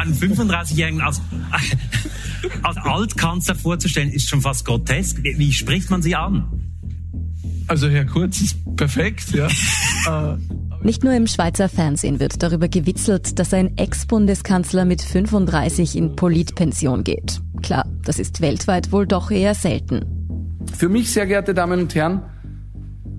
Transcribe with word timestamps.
einen 0.00 0.14
35-Jährigen 0.14 1.00
als, 1.00 1.20
als 2.62 2.76
Altkanzler 2.78 3.54
vorzustellen, 3.54 4.10
ist 4.10 4.28
schon 4.28 4.40
fast 4.40 4.64
grotesk. 4.64 5.22
Wie, 5.22 5.38
wie 5.38 5.52
spricht 5.52 5.90
man 5.90 6.02
sie 6.02 6.16
an? 6.16 6.48
Also 7.68 7.88
Herr 7.88 8.04
Kurz 8.04 8.40
ist 8.40 8.76
perfekt, 8.76 9.32
ja. 9.32 9.48
Äh, 10.08 10.36
Nicht 10.82 11.04
nur 11.04 11.12
im 11.12 11.26
Schweizer 11.26 11.68
Fernsehen 11.68 12.20
wird 12.20 12.42
darüber 12.42 12.68
gewitzelt, 12.68 13.38
dass 13.38 13.52
ein 13.52 13.76
Ex-Bundeskanzler 13.76 14.86
mit 14.86 15.02
35 15.02 15.94
in 15.94 16.16
Politpension 16.16 17.04
geht. 17.04 17.42
Klar, 17.62 17.84
das 18.02 18.18
ist 18.18 18.40
weltweit 18.40 18.90
wohl 18.90 19.06
doch 19.06 19.30
eher 19.30 19.54
selten. 19.54 20.06
Für 20.74 20.88
mich, 20.88 21.12
sehr 21.12 21.26
geehrte 21.26 21.52
Damen 21.52 21.80
und 21.80 21.94
Herren, 21.94 22.22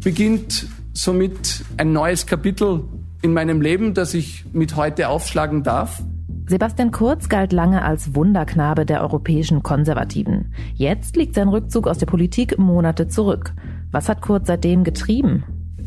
beginnt 0.04 0.66
somit 0.93 1.63
ein 1.77 1.93
neues 1.93 2.25
Kapitel 2.25 2.84
in 3.21 3.34
meinem 3.34 3.61
Leben, 3.61 3.93
das 3.93 4.16
ich 4.16 4.45
mit 4.54 4.75
heute 4.75 5.07
aufschlagen 5.09 5.61
darf. 5.61 6.02
Sebastian 6.48 6.91
Kurz 6.91 7.30
galt 7.30 7.54
lange 7.54 7.84
als 7.84 8.16
Wunderknabe 8.16 8.86
der 8.86 9.02
europäischen 9.02 9.63
Konservativen. 9.63 10.54
Jetzt 10.76 11.16
liegt 11.16 11.36
sein 11.36 11.48
Rückzug 11.48 11.88
aus 11.88 11.98
der 11.98 12.05
Politik 12.05 12.58
Monate 12.58 13.08
zurück. 13.08 13.54
Was 13.91 14.09
hat 14.09 14.22
Kurz 14.22 14.48
seitdem 14.48 14.84
getrieben? 14.84 15.44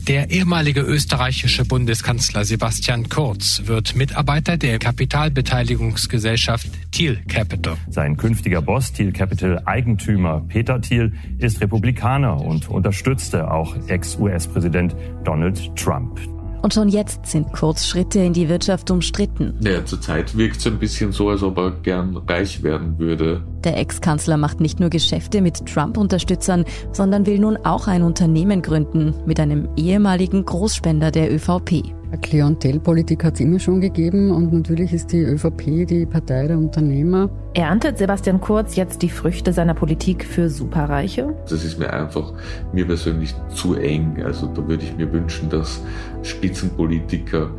Der 0.09 0.31
ehemalige 0.31 0.81
österreichische 0.81 1.65
Bundeskanzler 1.65 2.45
Sebastian 2.45 3.09
Kurz 3.09 3.63
wird 3.67 3.95
Mitarbeiter 3.95 4.57
der 4.57 4.79
Kapitalbeteiligungsgesellschaft 4.79 6.69
Thiel 6.91 7.23
Capital. 7.29 7.77
Sein 7.89 8.17
künftiger 8.17 8.61
Boss, 8.61 8.93
Thiel 8.93 9.13
Capital 9.13 9.63
Eigentümer 9.65 10.45
Peter 10.49 10.81
Thiel, 10.81 11.13
ist 11.39 11.61
Republikaner 11.61 12.41
und 12.41 12.69
unterstützte 12.69 13.51
auch 13.51 13.77
Ex-US-Präsident 13.87 14.97
Donald 15.25 15.75
Trump. 15.77 16.21
Und 16.65 16.73
schon 16.73 16.89
jetzt 16.89 17.27
sind 17.27 17.53
Kurzschritte 17.53 18.21
in 18.21 18.33
die 18.33 18.49
Wirtschaft 18.49 18.91
umstritten. 18.91 19.55
Ja, 19.61 19.85
zurzeit 19.85 20.35
wirkt 20.35 20.57
es 20.57 20.67
ein 20.67 20.79
bisschen 20.79 21.13
so, 21.13 21.29
als 21.29 21.43
ob 21.43 21.59
er 21.59 21.73
gern 21.73 22.17
reich 22.17 22.63
werden 22.63 22.99
würde. 22.99 23.43
Der 23.65 23.79
Ex-Kanzler 23.79 24.37
macht 24.37 24.61
nicht 24.61 24.79
nur 24.79 24.91
Geschäfte 24.91 25.41
mit 25.41 25.65
Trump-Unterstützern, 25.67 26.67
sondern 26.93 27.25
will 27.25 27.39
nun 27.39 27.57
auch 27.57 27.89
ein 27.89 28.03
Unternehmen 28.03 28.61
gründen 28.61 29.15
mit 29.25 29.41
einem 29.41 29.69
ehemaligen 29.77 30.45
Großspender 30.45 31.11
der 31.11 31.35
ÖVP. 31.35 31.95
Klientelpolitik 32.21 33.25
hat 33.25 33.35
es 33.35 33.41
immer 33.41 33.59
schon 33.59 33.81
gegeben 33.81 34.31
und 34.31 34.53
natürlich 34.53 34.93
ist 34.93 35.13
die 35.13 35.23
ÖVP 35.23 35.87
die 35.87 36.07
Partei 36.07 36.47
der 36.47 36.59
Unternehmer. 36.59 37.31
Erntet 37.55 37.99
Sebastian 37.99 38.41
Kurz 38.41 38.77
jetzt 38.77 39.03
die 39.03 39.09
Früchte 39.09 39.53
seiner 39.53 39.75
Politik 39.75 40.25
für 40.25 40.49
Superreiche? 40.49 41.35
Das 41.49 41.65
ist 41.65 41.79
mir 41.79 41.93
einfach, 41.93 42.33
mir 42.73 42.87
persönlich 42.87 43.35
zu 43.49 43.75
eng. 43.75 44.23
Also 44.25 44.47
da 44.47 44.67
würde 44.69 44.85
ich 44.85 44.97
mir 44.97 45.13
wünschen, 45.13 45.49
dass 45.49 45.81
Spitzenpolitiker 46.23 47.51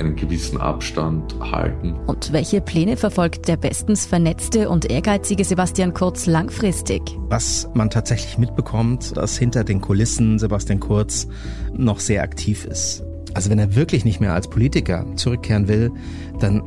einen 0.00 0.16
gewissen 0.16 0.60
Abstand 0.60 1.34
halten. 1.40 1.94
Und 2.06 2.32
welche 2.32 2.60
Pläne 2.60 2.96
verfolgt 2.96 3.46
der 3.48 3.56
bestens 3.56 4.06
vernetzte 4.06 4.68
und 4.68 4.90
ehrgeizige 4.90 5.44
Sebastian 5.44 5.94
Kurz 5.94 6.26
langfristig? 6.26 7.02
Was 7.28 7.68
man 7.74 7.90
tatsächlich 7.90 8.38
mitbekommt, 8.38 9.16
dass 9.16 9.38
hinter 9.38 9.62
den 9.62 9.80
Kulissen 9.80 10.38
Sebastian 10.38 10.80
Kurz 10.80 11.28
noch 11.72 12.00
sehr 12.00 12.22
aktiv 12.22 12.64
ist. 12.64 13.04
Also 13.34 13.50
wenn 13.50 13.58
er 13.58 13.76
wirklich 13.76 14.04
nicht 14.04 14.20
mehr 14.20 14.34
als 14.34 14.48
Politiker 14.48 15.06
zurückkehren 15.14 15.68
will, 15.68 15.92
dann 16.40 16.62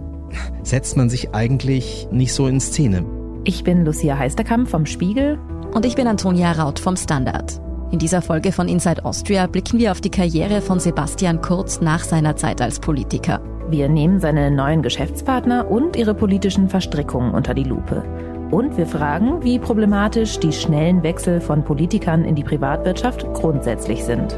setzt 0.63 0.95
man 0.95 1.09
sich 1.09 1.33
eigentlich 1.33 2.07
nicht 2.11 2.33
so 2.33 2.47
in 2.47 2.59
Szene. 2.59 3.05
Ich 3.43 3.63
bin 3.63 3.83
Lucia 3.83 4.17
Heisterkamp 4.17 4.69
vom 4.69 4.85
Spiegel. 4.85 5.37
Und 5.73 5.85
ich 5.85 5.95
bin 5.95 6.07
Antonia 6.07 6.51
Raut 6.51 6.79
vom 6.79 6.95
Standard. 6.95 7.59
In 7.93 7.99
dieser 7.99 8.23
Folge 8.23 8.51
von 8.51 8.67
Inside 8.67 9.05
Austria 9.05 9.45
blicken 9.45 9.77
wir 9.77 9.91
auf 9.91 10.01
die 10.01 10.09
Karriere 10.09 10.61
von 10.61 10.79
Sebastian 10.79 11.41
Kurz 11.41 11.79
nach 11.79 12.03
seiner 12.03 12.35
Zeit 12.35 12.59
als 12.59 12.79
Politiker. 12.79 13.39
Wir 13.69 13.87
nehmen 13.87 14.19
seine 14.19 14.49
neuen 14.49 14.81
Geschäftspartner 14.81 15.69
und 15.69 15.95
ihre 15.95 16.15
politischen 16.15 16.69
Verstrickungen 16.69 17.35
unter 17.35 17.53
die 17.53 17.65
Lupe. 17.65 18.03
Und 18.49 18.77
wir 18.77 18.87
fragen, 18.87 19.43
wie 19.43 19.59
problematisch 19.59 20.39
die 20.39 20.53
schnellen 20.53 21.03
Wechsel 21.03 21.39
von 21.39 21.63
Politikern 21.63 22.25
in 22.25 22.33
die 22.33 22.43
Privatwirtschaft 22.43 23.31
grundsätzlich 23.35 24.03
sind. 24.03 24.35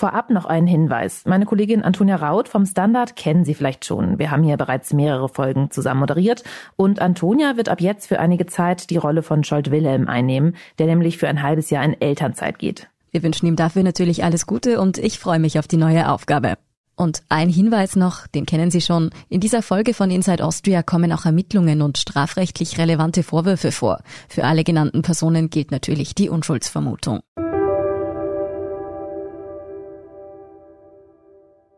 Vorab 0.00 0.30
noch 0.30 0.46
ein 0.46 0.66
Hinweis. 0.66 1.24
Meine 1.26 1.44
Kollegin 1.44 1.82
Antonia 1.82 2.16
Raut 2.16 2.48
vom 2.48 2.64
Standard 2.64 3.16
kennen 3.16 3.44
Sie 3.44 3.52
vielleicht 3.52 3.84
schon. 3.84 4.18
Wir 4.18 4.30
haben 4.30 4.42
hier 4.42 4.56
bereits 4.56 4.94
mehrere 4.94 5.28
Folgen 5.28 5.70
zusammen 5.70 6.00
moderiert 6.00 6.42
und 6.76 7.02
Antonia 7.02 7.58
wird 7.58 7.68
ab 7.68 7.82
jetzt 7.82 8.06
für 8.06 8.18
einige 8.18 8.46
Zeit 8.46 8.88
die 8.88 8.96
Rolle 8.96 9.22
von 9.22 9.44
Scholt 9.44 9.70
Wilhelm 9.70 10.08
einnehmen, 10.08 10.56
der 10.78 10.86
nämlich 10.86 11.18
für 11.18 11.28
ein 11.28 11.42
halbes 11.42 11.68
Jahr 11.68 11.84
in 11.84 12.00
Elternzeit 12.00 12.58
geht. 12.58 12.88
Wir 13.10 13.22
wünschen 13.22 13.44
ihm 13.44 13.56
dafür 13.56 13.82
natürlich 13.82 14.24
alles 14.24 14.46
Gute 14.46 14.80
und 14.80 14.96
ich 14.96 15.18
freue 15.18 15.38
mich 15.38 15.58
auf 15.58 15.68
die 15.68 15.76
neue 15.76 16.08
Aufgabe. 16.08 16.54
Und 16.96 17.22
ein 17.28 17.50
Hinweis 17.50 17.94
noch, 17.94 18.26
den 18.26 18.46
kennen 18.46 18.70
Sie 18.70 18.80
schon. 18.80 19.10
In 19.28 19.40
dieser 19.40 19.60
Folge 19.60 19.92
von 19.92 20.10
Inside 20.10 20.42
Austria 20.42 20.82
kommen 20.82 21.12
auch 21.12 21.26
Ermittlungen 21.26 21.82
und 21.82 21.98
strafrechtlich 21.98 22.78
relevante 22.78 23.22
Vorwürfe 23.22 23.70
vor. 23.70 24.00
Für 24.30 24.44
alle 24.44 24.64
genannten 24.64 25.02
Personen 25.02 25.50
gilt 25.50 25.70
natürlich 25.70 26.14
die 26.14 26.30
Unschuldsvermutung. 26.30 27.20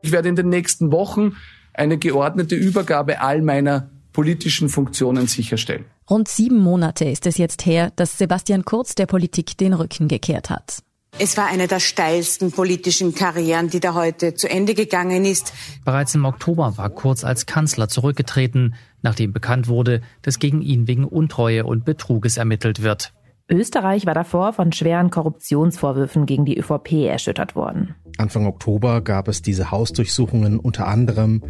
Ich 0.03 0.11
werde 0.11 0.29
in 0.29 0.37
den 0.37 0.49
nächsten 0.49 0.91
Wochen 0.91 1.37
eine 1.73 1.97
geordnete 1.97 2.57
Übergabe 2.57 3.21
all 3.21 3.41
meiner 3.41 3.89
politischen 4.13 4.69
Funktionen 4.69 5.29
sicherstellen. 5.29 5.85
Rund 6.11 6.29
sieben 6.29 6.59
Monate 6.59 7.05
ist 7.05 7.27
es 7.27 7.39
jetzt 7.39 7.65
her, 7.65 7.93
dass 7.95 8.19
Sebastian 8.19 8.65
Kurz 8.65 8.95
der 8.97 9.07
Politik 9.07 9.57
den 9.57 9.73
Rücken 9.73 10.09
gekehrt 10.09 10.51
hat. 10.51 10.83
Es 11.19 11.37
war 11.37 11.47
eine 11.47 11.69
der 11.69 11.79
steilsten 11.79 12.53
politischen 12.53 13.15
Karrieren, 13.15 13.69
die 13.69 13.81
da 13.81 13.95
heute 13.95 14.35
zu 14.35 14.51
Ende 14.51 14.75
gegangen 14.75 15.25
ist. 15.25 15.53
Bereits 15.85 16.15
im 16.15 16.25
Oktober 16.25 16.77
war 16.79 16.91
Kurz 16.91 17.23
als 17.23 17.47
Kanzler 17.47 17.89
zurückgetreten, 17.89 18.75
nachdem 19.03 19.33
bekannt 19.33 19.69
wurde, 19.69 20.01
dass 20.23 20.39
gegen 20.39 20.63
ihn 20.63 20.89
wegen 20.89 21.05
Untreue 21.05 21.65
und 21.65 21.84
Betruges 21.84 22.39
ermittelt 22.39 22.83
wird. 22.83 23.13
Österreich 23.48 24.06
war 24.06 24.14
davor 24.14 24.53
von 24.53 24.72
schweren 24.72 25.10
Korruptionsvorwürfen 25.10 26.26
gegen 26.26 26.44
die 26.44 26.58
ÖVP 26.58 27.06
erschüttert 27.06 27.54
worden. 27.54 27.94
Anfang 28.19 28.47
Oktober 28.47 29.00
gab 29.00 29.28
es 29.28 29.42
diese 29.42 29.70
Hausdurchsuchungen 29.70 30.58
unter 30.58 30.86
anderem 30.86 31.42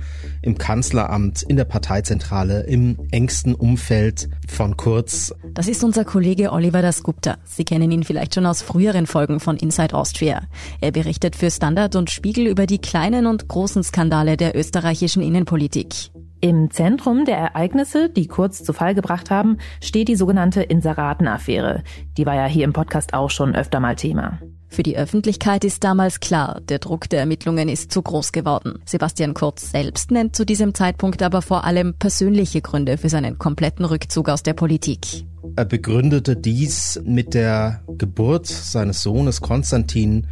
im 0.42 0.58
Kanzleramt, 0.58 1.42
in 1.42 1.56
der 1.56 1.64
Parteizentrale, 1.64 2.62
im 2.62 2.98
engsten 3.10 3.54
Umfeld 3.54 4.28
von 4.48 4.76
Kurz. 4.76 5.34
Das 5.54 5.68
ist 5.68 5.84
unser 5.84 6.04
Kollege 6.04 6.52
Oliver 6.52 6.82
Dasgupta. 6.82 7.36
Sie 7.44 7.64
kennen 7.64 7.90
ihn 7.90 8.04
vielleicht 8.04 8.34
schon 8.34 8.46
aus 8.46 8.62
früheren 8.62 9.06
Folgen 9.06 9.40
von 9.40 9.56
Inside 9.56 9.94
Austria. 9.94 10.42
Er 10.80 10.92
berichtet 10.92 11.36
für 11.36 11.50
Standard 11.50 11.96
und 11.96 12.10
Spiegel 12.10 12.46
über 12.46 12.66
die 12.66 12.78
kleinen 12.78 13.26
und 13.26 13.48
großen 13.48 13.82
Skandale 13.82 14.36
der 14.36 14.56
österreichischen 14.56 15.22
Innenpolitik. 15.22 16.12
Im 16.44 16.72
Zentrum 16.72 17.24
der 17.24 17.36
Ereignisse, 17.36 18.08
die 18.08 18.26
Kurz 18.26 18.64
zu 18.64 18.72
Fall 18.72 18.96
gebracht 18.96 19.30
haben, 19.30 19.58
steht 19.80 20.08
die 20.08 20.16
sogenannte 20.16 20.60
Inseratenaffäre. 20.60 21.84
Die 22.18 22.26
war 22.26 22.34
ja 22.34 22.46
hier 22.46 22.64
im 22.64 22.72
Podcast 22.72 23.14
auch 23.14 23.30
schon 23.30 23.54
öfter 23.54 23.78
mal 23.78 23.94
Thema. 23.94 24.40
Für 24.66 24.82
die 24.82 24.96
Öffentlichkeit 24.96 25.62
ist 25.62 25.84
damals 25.84 26.18
klar, 26.18 26.60
der 26.68 26.80
Druck 26.80 27.08
der 27.08 27.20
Ermittlungen 27.20 27.68
ist 27.68 27.92
zu 27.92 28.02
groß 28.02 28.32
geworden. 28.32 28.80
Sebastian 28.86 29.34
Kurz 29.34 29.70
selbst 29.70 30.10
nennt 30.10 30.34
zu 30.34 30.44
diesem 30.44 30.74
Zeitpunkt 30.74 31.22
aber 31.22 31.42
vor 31.42 31.62
allem 31.62 31.94
persönliche 31.96 32.60
Gründe 32.60 32.98
für 32.98 33.08
seinen 33.08 33.38
kompletten 33.38 33.84
Rückzug 33.84 34.28
aus 34.28 34.42
der 34.42 34.54
Politik. 34.54 35.24
Er 35.54 35.64
begründete 35.64 36.34
dies 36.34 37.00
mit 37.04 37.34
der 37.34 37.82
Geburt 37.98 38.46
seines 38.46 39.02
Sohnes 39.02 39.42
Konstantin. 39.42 40.26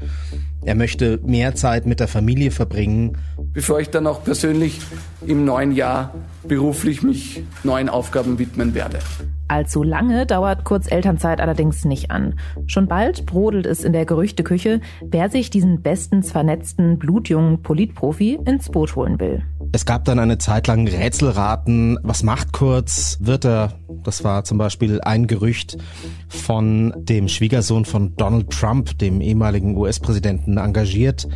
Er 0.64 0.74
möchte 0.74 1.20
mehr 1.22 1.54
Zeit 1.54 1.86
mit 1.86 2.00
der 2.00 2.08
Familie 2.08 2.50
verbringen. 2.50 3.16
Bevor 3.52 3.78
ich 3.78 3.90
dann 3.90 4.08
auch 4.08 4.24
persönlich 4.24 4.80
im 5.26 5.44
neuen 5.44 5.72
Jahr 5.72 6.14
beruflich 6.46 7.02
mich 7.02 7.42
neuen 7.62 7.88
Aufgaben 7.88 8.38
widmen 8.38 8.74
werde. 8.74 8.98
Allzu 9.50 9.82
lange 9.82 10.26
dauert 10.26 10.64
Kurz 10.64 10.90
Elternzeit 10.90 11.40
allerdings 11.40 11.84
nicht 11.84 12.12
an. 12.12 12.38
Schon 12.66 12.86
bald 12.86 13.26
brodelt 13.26 13.66
es 13.66 13.82
in 13.82 13.92
der 13.92 14.06
Gerüchteküche, 14.06 14.80
wer 15.02 15.28
sich 15.28 15.50
diesen 15.50 15.82
bestens 15.82 16.30
vernetzten, 16.30 17.00
blutjungen 17.00 17.60
Politprofi 17.60 18.38
ins 18.46 18.68
Boot 18.70 18.94
holen 18.94 19.18
will. 19.18 19.42
Es 19.72 19.86
gab 19.86 20.04
dann 20.04 20.20
eine 20.20 20.38
Zeit 20.38 20.68
lang 20.68 20.86
Rätselraten. 20.86 21.98
Was 22.04 22.22
macht 22.22 22.52
Kurz? 22.52 23.18
Wird 23.20 23.44
er, 23.44 23.72
das 24.04 24.22
war 24.22 24.44
zum 24.44 24.56
Beispiel 24.56 25.00
ein 25.00 25.26
Gerücht, 25.26 25.78
von 26.28 26.92
dem 26.96 27.26
Schwiegersohn 27.26 27.84
von 27.84 28.14
Donald 28.16 28.50
Trump, 28.50 28.98
dem 28.98 29.20
ehemaligen 29.20 29.76
US-Präsidenten, 29.76 30.58
engagiert. 30.58 31.26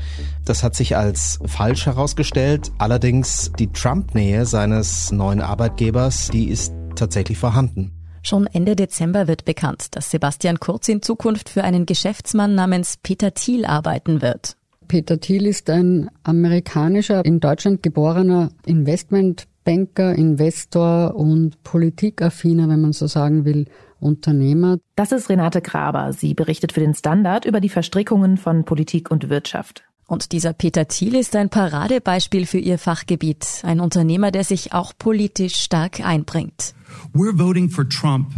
Das 0.44 0.62
hat 0.62 0.74
sich 0.74 0.96
als 0.96 1.38
falsch 1.46 1.86
herausgestellt. 1.86 2.70
Allerdings 2.78 3.50
die 3.58 3.72
Trump-Nähe 3.72 4.44
seines 4.44 5.10
neuen 5.10 5.40
Arbeitgebers, 5.40 6.28
die 6.28 6.48
ist 6.48 6.72
tatsächlich 6.96 7.38
vorhanden. 7.38 7.92
Schon 8.22 8.46
Ende 8.46 8.74
Dezember 8.76 9.28
wird 9.28 9.44
bekannt, 9.44 9.96
dass 9.96 10.10
Sebastian 10.10 10.58
Kurz 10.58 10.88
in 10.88 11.02
Zukunft 11.02 11.50
für 11.50 11.64
einen 11.64 11.84
Geschäftsmann 11.84 12.54
namens 12.54 12.96
Peter 13.02 13.34
Thiel 13.34 13.66
arbeiten 13.66 14.22
wird. 14.22 14.56
Peter 14.88 15.18
Thiel 15.20 15.46
ist 15.46 15.68
ein 15.70 16.10
amerikanischer, 16.22 17.24
in 17.24 17.40
Deutschland 17.40 17.82
geborener 17.82 18.50
Investmentbanker, 18.66 20.14
Investor 20.14 21.14
und 21.16 21.62
Politikaffiner, 21.64 22.68
wenn 22.68 22.80
man 22.80 22.92
so 22.92 23.06
sagen 23.06 23.44
will. 23.44 23.66
Unternehmer. 24.00 24.78
Das 24.96 25.12
ist 25.12 25.30
Renate 25.30 25.62
Graber. 25.62 26.12
Sie 26.12 26.34
berichtet 26.34 26.72
für 26.72 26.80
den 26.80 26.94
Standard 26.94 27.46
über 27.46 27.60
die 27.60 27.70
Verstrickungen 27.70 28.36
von 28.36 28.64
Politik 28.64 29.10
und 29.10 29.30
Wirtschaft. 29.30 29.84
Und 30.06 30.32
dieser 30.32 30.52
Peter 30.52 30.86
Thiel 30.86 31.14
ist 31.14 31.34
ein 31.34 31.48
Paradebeispiel 31.48 32.46
für 32.46 32.58
ihr 32.58 32.78
Fachgebiet. 32.78 33.62
Ein 33.62 33.80
Unternehmer, 33.80 34.30
der 34.30 34.44
sich 34.44 34.72
auch 34.72 34.92
politisch 34.98 35.56
stark 35.56 36.00
einbringt. 36.00 36.74
We're 37.14 37.36
voting 37.36 37.70
for 37.70 37.88
Trump 37.88 38.32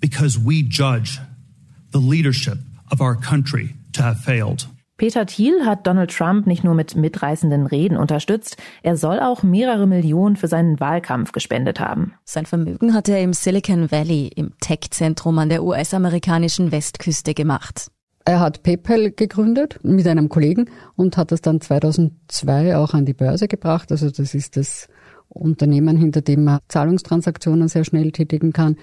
because 0.00 0.38
we 0.44 0.64
judge 0.68 1.20
the 1.92 2.00
leadership 2.00 2.58
of 2.90 3.00
our 3.00 3.14
country 3.14 3.74
to 3.92 4.02
have 4.02 4.22
failed. 4.22 4.68
Peter 5.00 5.24
Thiel 5.24 5.64
hat 5.64 5.86
Donald 5.86 6.10
Trump 6.10 6.46
nicht 6.46 6.62
nur 6.62 6.74
mit 6.74 6.94
mitreißenden 6.94 7.66
Reden 7.66 7.96
unterstützt, 7.96 8.58
er 8.82 8.98
soll 8.98 9.18
auch 9.18 9.42
mehrere 9.42 9.86
Millionen 9.86 10.36
für 10.36 10.46
seinen 10.46 10.78
Wahlkampf 10.78 11.32
gespendet 11.32 11.80
haben. 11.80 12.12
Sein 12.24 12.44
Vermögen 12.44 12.92
hat 12.92 13.08
er 13.08 13.22
im 13.22 13.32
Silicon 13.32 13.90
Valley, 13.90 14.30
im 14.36 14.52
Tech-Zentrum 14.60 15.38
an 15.38 15.48
der 15.48 15.64
US-amerikanischen 15.64 16.70
Westküste 16.70 17.32
gemacht. 17.32 17.90
Er 18.24 18.40
hat 18.40 18.62
PayPal 18.62 19.10
gegründet 19.10 19.78
mit 19.82 20.06
einem 20.06 20.28
Kollegen 20.28 20.66
und 20.96 21.16
hat 21.16 21.32
das 21.32 21.40
dann 21.40 21.60
2002 21.60 22.76
auch 22.76 22.94
an 22.94 23.06
die 23.06 23.14
Börse 23.14 23.48
gebracht. 23.48 23.90
Also 23.90 24.10
das 24.10 24.34
ist 24.34 24.56
das 24.56 24.88
Unternehmen, 25.28 25.96
hinter 25.96 26.20
dem 26.20 26.44
man 26.44 26.60
Zahlungstransaktionen 26.68 27.68
sehr 27.68 27.84
schnell 27.84 28.12
tätigen 28.12 28.52
kann. 28.52 28.76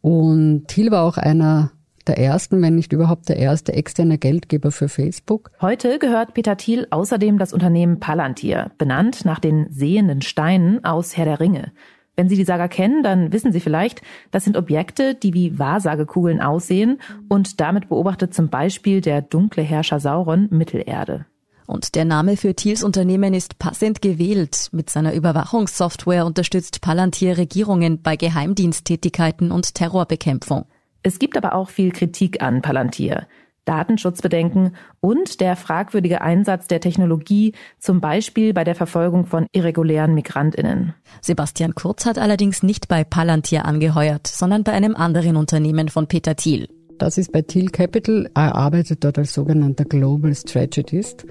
Und 0.00 0.68
Thiel 0.68 0.90
war 0.90 1.02
auch 1.02 1.16
einer 1.16 1.72
der 2.06 2.18
ersten, 2.18 2.62
wenn 2.62 2.74
nicht 2.74 2.92
überhaupt 2.92 3.28
der 3.28 3.36
erste 3.36 3.72
externe 3.72 4.16
Geldgeber 4.18 4.70
für 4.72 4.88
Facebook. 4.88 5.50
Heute 5.60 5.98
gehört 5.98 6.34
Peter 6.34 6.56
Thiel 6.56 6.86
außerdem 6.90 7.38
das 7.38 7.52
Unternehmen 7.52 8.00
Palantir, 8.00 8.70
benannt 8.78 9.24
nach 9.24 9.38
den 9.38 9.66
sehenden 9.70 10.22
Steinen 10.22 10.84
aus 10.84 11.16
Herr 11.16 11.26
der 11.26 11.40
Ringe. 11.40 11.72
Wenn 12.18 12.28
Sie 12.28 12.34
die 12.34 12.42
Saga 12.42 12.66
kennen, 12.66 13.04
dann 13.04 13.32
wissen 13.32 13.52
Sie 13.52 13.60
vielleicht, 13.60 14.02
das 14.32 14.42
sind 14.42 14.56
Objekte, 14.56 15.14
die 15.14 15.34
wie 15.34 15.56
Wahrsagekugeln 15.56 16.40
aussehen 16.40 17.00
und 17.28 17.60
damit 17.60 17.88
beobachtet 17.90 18.34
zum 18.34 18.48
Beispiel 18.48 19.00
der 19.00 19.22
dunkle 19.22 19.62
Herrscher 19.62 20.00
Sauron 20.00 20.48
Mittelerde. 20.50 21.26
Und 21.68 21.94
der 21.94 22.04
Name 22.04 22.36
für 22.36 22.56
Thiels 22.56 22.82
Unternehmen 22.82 23.34
ist 23.34 23.60
passend 23.60 24.02
gewählt. 24.02 24.68
Mit 24.72 24.90
seiner 24.90 25.14
Überwachungssoftware 25.14 26.26
unterstützt 26.26 26.80
Palantir 26.80 27.38
Regierungen 27.38 28.02
bei 28.02 28.16
Geheimdiensttätigkeiten 28.16 29.52
und 29.52 29.76
Terrorbekämpfung. 29.76 30.64
Es 31.04 31.20
gibt 31.20 31.36
aber 31.36 31.54
auch 31.54 31.70
viel 31.70 31.92
Kritik 31.92 32.42
an 32.42 32.62
Palantir. 32.62 33.28
Datenschutzbedenken 33.68 34.74
und 35.00 35.40
der 35.40 35.54
fragwürdige 35.54 36.22
Einsatz 36.22 36.66
der 36.66 36.80
Technologie, 36.80 37.52
zum 37.78 38.00
Beispiel 38.00 38.54
bei 38.54 38.64
der 38.64 38.74
Verfolgung 38.74 39.26
von 39.26 39.46
irregulären 39.52 40.14
Migrantinnen. 40.14 40.94
Sebastian 41.20 41.74
Kurz 41.74 42.06
hat 42.06 42.18
allerdings 42.18 42.62
nicht 42.62 42.88
bei 42.88 43.04
Palantir 43.04 43.66
angeheuert, 43.66 44.26
sondern 44.26 44.64
bei 44.64 44.72
einem 44.72 44.96
anderen 44.96 45.36
Unternehmen 45.36 45.88
von 45.88 46.06
Peter 46.06 46.34
Thiel. 46.34 46.68
Das 46.98 47.18
ist 47.18 47.30
bei 47.30 47.42
Thiel 47.42 47.68
Capital. 47.68 48.30
Er 48.34 48.54
arbeitet 48.54 49.04
dort 49.04 49.18
als 49.18 49.34
sogenannter 49.34 49.84
Global 49.84 50.34
Strategist. 50.34 51.26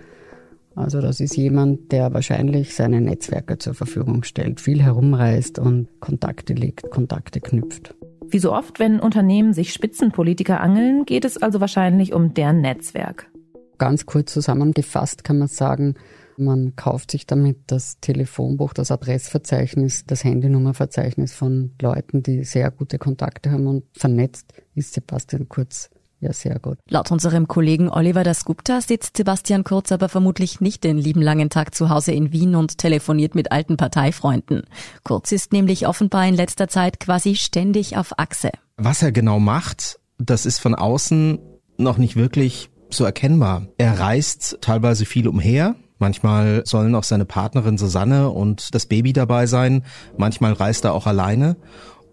Also 0.75 1.01
das 1.01 1.19
ist 1.19 1.35
jemand, 1.35 1.91
der 1.91 2.13
wahrscheinlich 2.13 2.75
seine 2.75 3.01
Netzwerke 3.01 3.57
zur 3.57 3.73
Verfügung 3.73 4.21
stellt, 4.21 4.61
viel 4.61 4.81
herumreist 4.83 5.57
und 5.57 5.87
Kontakte 5.99 6.53
legt, 6.53 6.91
Kontakte 6.91 7.41
knüpft. 7.41 7.96
Wie 8.29 8.39
so 8.39 8.51
oft, 8.51 8.79
wenn 8.79 8.99
Unternehmen 8.99 9.53
sich 9.53 9.71
Spitzenpolitiker 9.71 10.59
angeln, 10.59 11.05
geht 11.05 11.23
es 11.23 11.37
also 11.37 11.61
wahrscheinlich 11.61 12.13
um 12.13 12.33
deren 12.33 12.61
Netzwerk. 12.61 13.31
Ganz 13.77 14.05
kurz 14.05 14.33
zusammengefasst 14.33 15.23
kann 15.23 15.37
man 15.37 15.47
sagen, 15.47 15.95
man 16.37 16.75
kauft 16.75 17.11
sich 17.11 17.25
damit 17.25 17.57
das 17.67 17.99
Telefonbuch, 17.99 18.73
das 18.73 18.91
Adressverzeichnis, 18.91 20.05
das 20.05 20.23
Handynummerverzeichnis 20.23 21.33
von 21.33 21.71
Leuten, 21.81 22.21
die 22.21 22.43
sehr 22.43 22.69
gute 22.69 22.99
Kontakte 22.99 23.51
haben 23.51 23.67
und 23.67 23.83
vernetzt 23.93 24.53
ist 24.75 24.93
Sebastian 24.93 25.47
Kurz 25.47 25.89
ja, 26.19 26.33
sehr 26.33 26.57
gut. 26.59 26.79
Laut 26.89 27.11
unserem 27.11 27.47
Kollegen 27.47 27.89
Oliver 27.89 28.23
Dasgupta 28.23 28.81
sitzt 28.81 29.17
Sebastian 29.17 29.63
Kurz 29.63 29.91
aber 29.91 30.09
vermutlich 30.09 30.61
nicht 30.61 30.83
den 30.83 30.97
lieben 30.97 31.21
langen 31.21 31.49
Tag 31.49 31.75
zu 31.75 31.89
Hause 31.89 32.11
in 32.11 32.31
Wien 32.31 32.55
und 32.55 32.79
telefoniert 32.79 33.35
mit 33.35 33.51
alten 33.51 33.77
Parteifreunden. 33.77 34.63
Kurz 35.03 35.31
ist 35.31 35.53
nämlich 35.53 35.87
offenbar 35.87 36.25
in 36.27 36.33
letzter 36.33 36.67
Zeit 36.67 36.99
quasi 36.99 37.35
ständig 37.35 37.97
auf 37.97 38.17
Achse. 38.17 38.49
Was 38.77 39.03
er 39.03 39.11
genau 39.11 39.39
macht, 39.39 39.99
das 40.17 40.47
ist 40.47 40.59
von 40.59 40.73
außen 40.73 41.39
noch 41.77 41.99
nicht 41.99 42.15
wirklich 42.15 42.71
so 42.89 43.05
erkennbar. 43.05 43.67
Er 43.77 43.99
reist 43.99 44.57
teilweise 44.61 45.05
viel 45.05 45.27
umher. 45.27 45.75
Manchmal 45.99 46.63
sollen 46.65 46.95
auch 46.95 47.03
seine 47.03 47.25
Partnerin 47.25 47.77
Susanne 47.77 48.29
und 48.29 48.73
das 48.73 48.85
Baby 48.87 49.13
dabei 49.13 49.45
sein. 49.45 49.83
Manchmal 50.17 50.53
reist 50.53 50.85
er 50.85 50.93
auch 50.93 51.05
alleine. 51.05 51.57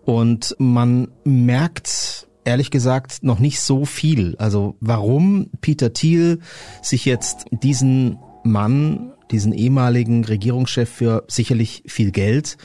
Und 0.04 0.54
man 0.58 1.08
merkt 1.24 2.26
ehrlich 2.44 2.70
gesagt 2.70 3.22
noch 3.22 3.38
nicht 3.38 3.60
so 3.60 3.84
viel. 3.84 4.36
Also 4.38 4.76
warum 4.80 5.50
Peter 5.60 5.92
Thiel 5.92 6.40
sich 6.82 7.04
jetzt 7.04 7.46
diesen 7.50 8.18
Mann, 8.42 9.12
diesen 9.30 9.52
ehemaligen 9.52 10.24
Regierungschef 10.24 10.88
für 10.88 11.24
sicherlich 11.28 11.82
viel 11.86 12.10
Geld 12.10 12.56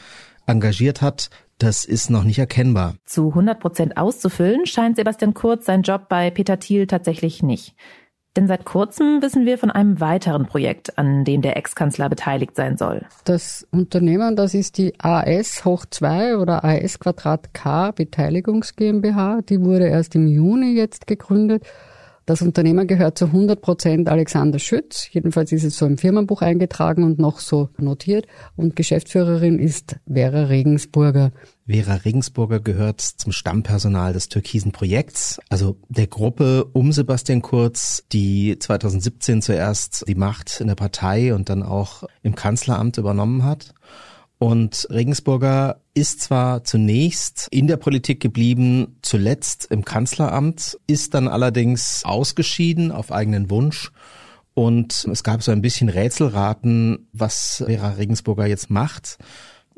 engagiert 0.45 1.01
hat, 1.01 1.29
das 1.57 1.83
ist 1.83 2.09
noch 2.09 2.23
nicht 2.23 2.39
erkennbar. 2.39 2.95
Zu 3.05 3.29
100 3.29 3.59
Prozent 3.59 3.97
auszufüllen 3.97 4.65
scheint 4.65 4.95
Sebastian 4.95 5.33
Kurz 5.33 5.65
sein 5.65 5.81
Job 5.81 6.07
bei 6.07 6.31
Peter 6.31 6.57
Thiel 6.59 6.87
tatsächlich 6.87 7.43
nicht. 7.43 7.75
Denn 8.37 8.47
seit 8.47 8.63
kurzem 8.63 9.21
wissen 9.21 9.45
wir 9.45 9.57
von 9.57 9.71
einem 9.71 9.99
weiteren 9.99 10.45
Projekt, 10.45 10.97
an 10.97 11.25
dem 11.25 11.41
der 11.41 11.57
Ex-Kanzler 11.57 12.09
beteiligt 12.09 12.55
sein 12.55 12.77
soll. 12.77 13.05
Das 13.25 13.67
Unternehmen, 13.71 14.35
das 14.35 14.53
ist 14.53 14.77
die 14.77 14.93
AS 14.99 15.65
hoch 15.65 15.85
2 15.89 16.37
oder 16.37 16.63
AS 16.63 16.99
Quadrat 16.99 17.53
K 17.53 17.91
Beteiligungs 17.91 18.75
GmbH. 18.75 19.41
Die 19.41 19.59
wurde 19.61 19.87
erst 19.87 20.15
im 20.15 20.27
Juni 20.27 20.73
jetzt 20.73 21.07
gegründet 21.07 21.65
das 22.29 22.43
Unternehmen 22.43 22.85
gehört 22.85 23.17
zu 23.17 23.25
100 23.25 23.59
Prozent 23.59 24.07
Alexander 24.07 24.59
Schütz. 24.59 25.09
Jedenfalls 25.11 25.51
ist 25.51 25.63
es 25.63 25.77
so 25.77 25.87
im 25.87 25.97
Firmenbuch 25.97 26.43
eingetragen 26.43 27.03
und 27.03 27.17
noch 27.17 27.39
so 27.39 27.69
notiert. 27.79 28.27
Und 28.55 28.75
Geschäftsführerin 28.75 29.57
ist 29.57 29.95
Vera 30.07 30.43
Regensburger. 30.43 31.31
Vera 31.65 31.95
Regensburger 31.95 32.59
gehört 32.59 33.01
zum 33.01 33.31
Stammpersonal 33.31 34.13
des 34.13 34.29
Türkisen 34.29 34.71
Projekts, 34.71 35.39
also 35.49 35.77
der 35.87 36.07
Gruppe 36.07 36.65
um 36.73 36.91
Sebastian 36.91 37.41
Kurz, 37.41 38.03
die 38.11 38.57
2017 38.59 39.41
zuerst 39.41 40.05
die 40.07 40.15
Macht 40.15 40.61
in 40.61 40.67
der 40.67 40.75
Partei 40.75 41.33
und 41.33 41.49
dann 41.49 41.63
auch 41.63 42.03
im 42.21 42.35
Kanzleramt 42.35 42.97
übernommen 42.97 43.43
hat. 43.43 43.73
Und 44.39 44.87
Regensburger 44.89 45.81
ist 45.93 46.21
zwar 46.21 46.63
zunächst 46.63 47.49
in 47.51 47.67
der 47.67 47.75
Politik 47.75 48.21
geblieben, 48.21 48.97
zuletzt 49.01 49.67
im 49.69 49.83
Kanzleramt, 49.83 50.79
ist 50.87 51.13
dann 51.13 51.27
allerdings 51.27 52.03
ausgeschieden 52.05 52.93
auf 52.93 53.11
eigenen 53.11 53.49
Wunsch. 53.49 53.91
Und 54.53 55.05
es 55.11 55.23
gab 55.23 55.43
so 55.43 55.51
ein 55.51 55.61
bisschen 55.61 55.89
Rätselraten, 55.89 57.09
was 57.11 57.63
Vera 57.65 57.91
Regensburger 57.91 58.45
jetzt 58.45 58.69
macht. 58.69 59.17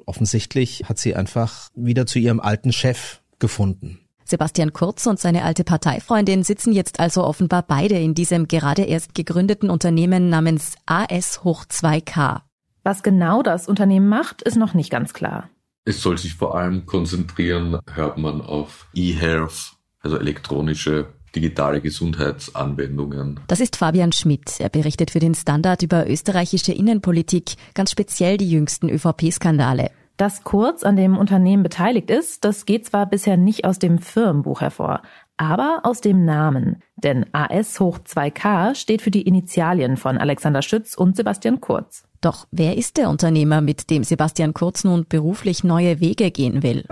Offensichtlich 0.05 0.83
hat 0.85 0.99
sie 0.99 1.15
einfach 1.15 1.69
wieder 1.73 2.05
zu 2.05 2.19
ihrem 2.19 2.39
alten 2.39 2.71
Chef 2.71 3.21
gefunden. 3.39 3.99
Sebastian 4.25 4.73
Kurz 4.73 5.07
und 5.07 5.19
seine 5.19 5.43
alte 5.43 5.63
Parteifreundin 5.63 6.43
sitzen 6.43 6.71
jetzt 6.71 6.99
also 6.99 7.23
offenbar 7.23 7.63
beide 7.63 7.97
in 7.97 8.13
diesem 8.13 8.47
gerade 8.47 8.83
erst 8.83 9.15
gegründeten 9.15 9.71
Unternehmen 9.71 10.29
namens 10.29 10.75
AS 10.85 11.43
hoch 11.43 11.65
2K. 11.65 12.41
Was 12.83 13.03
genau 13.03 13.43
das 13.43 13.67
Unternehmen 13.67 14.09
macht, 14.09 14.41
ist 14.41 14.55
noch 14.55 14.73
nicht 14.73 14.89
ganz 14.89 15.13
klar. 15.13 15.49
Es 15.85 16.01
soll 16.01 16.17
sich 16.17 16.35
vor 16.35 16.55
allem 16.55 16.85
konzentrieren, 16.85 17.79
hört 17.93 18.17
man 18.17 18.41
auf 18.41 18.87
E-Health, 18.93 19.73
also 20.01 20.17
elektronische 20.17 21.07
digitale 21.35 21.79
Gesundheitsanwendungen. 21.81 23.39
Das 23.47 23.59
ist 23.59 23.77
Fabian 23.77 24.11
Schmidt. 24.11 24.59
Er 24.59 24.69
berichtet 24.69 25.11
für 25.11 25.19
den 25.19 25.33
Standard 25.33 25.81
über 25.81 26.09
österreichische 26.09 26.73
Innenpolitik, 26.73 27.55
ganz 27.73 27.91
speziell 27.91 28.37
die 28.37 28.49
jüngsten 28.49 28.89
ÖVP-Skandale. 28.89 29.91
Dass 30.17 30.43
Kurz 30.43 30.83
an 30.83 30.95
dem 30.95 31.17
Unternehmen 31.17 31.63
beteiligt 31.63 32.11
ist, 32.11 32.43
das 32.43 32.65
geht 32.65 32.85
zwar 32.85 33.07
bisher 33.07 33.37
nicht 33.37 33.65
aus 33.65 33.79
dem 33.79 33.97
Firmenbuch 33.97 34.61
hervor, 34.61 35.01
aber 35.37 35.79
aus 35.83 36.01
dem 36.01 36.25
Namen. 36.25 36.83
Denn 36.95 37.25
AS 37.31 37.79
hoch 37.79 37.97
2K 37.99 38.75
steht 38.75 39.01
für 39.01 39.09
die 39.09 39.23
Initialien 39.23 39.97
von 39.97 40.17
Alexander 40.17 40.61
Schütz 40.61 40.95
und 40.95 41.15
Sebastian 41.15 41.61
Kurz. 41.61 42.03
Doch 42.21 42.47
wer 42.51 42.77
ist 42.77 42.97
der 42.97 43.09
Unternehmer, 43.09 43.61
mit 43.61 43.89
dem 43.89 44.03
Sebastian 44.03 44.53
Kurz 44.53 44.83
nun 44.83 45.07
beruflich 45.09 45.63
neue 45.63 45.99
Wege 45.99 46.29
gehen 46.29 46.61
will? 46.61 46.85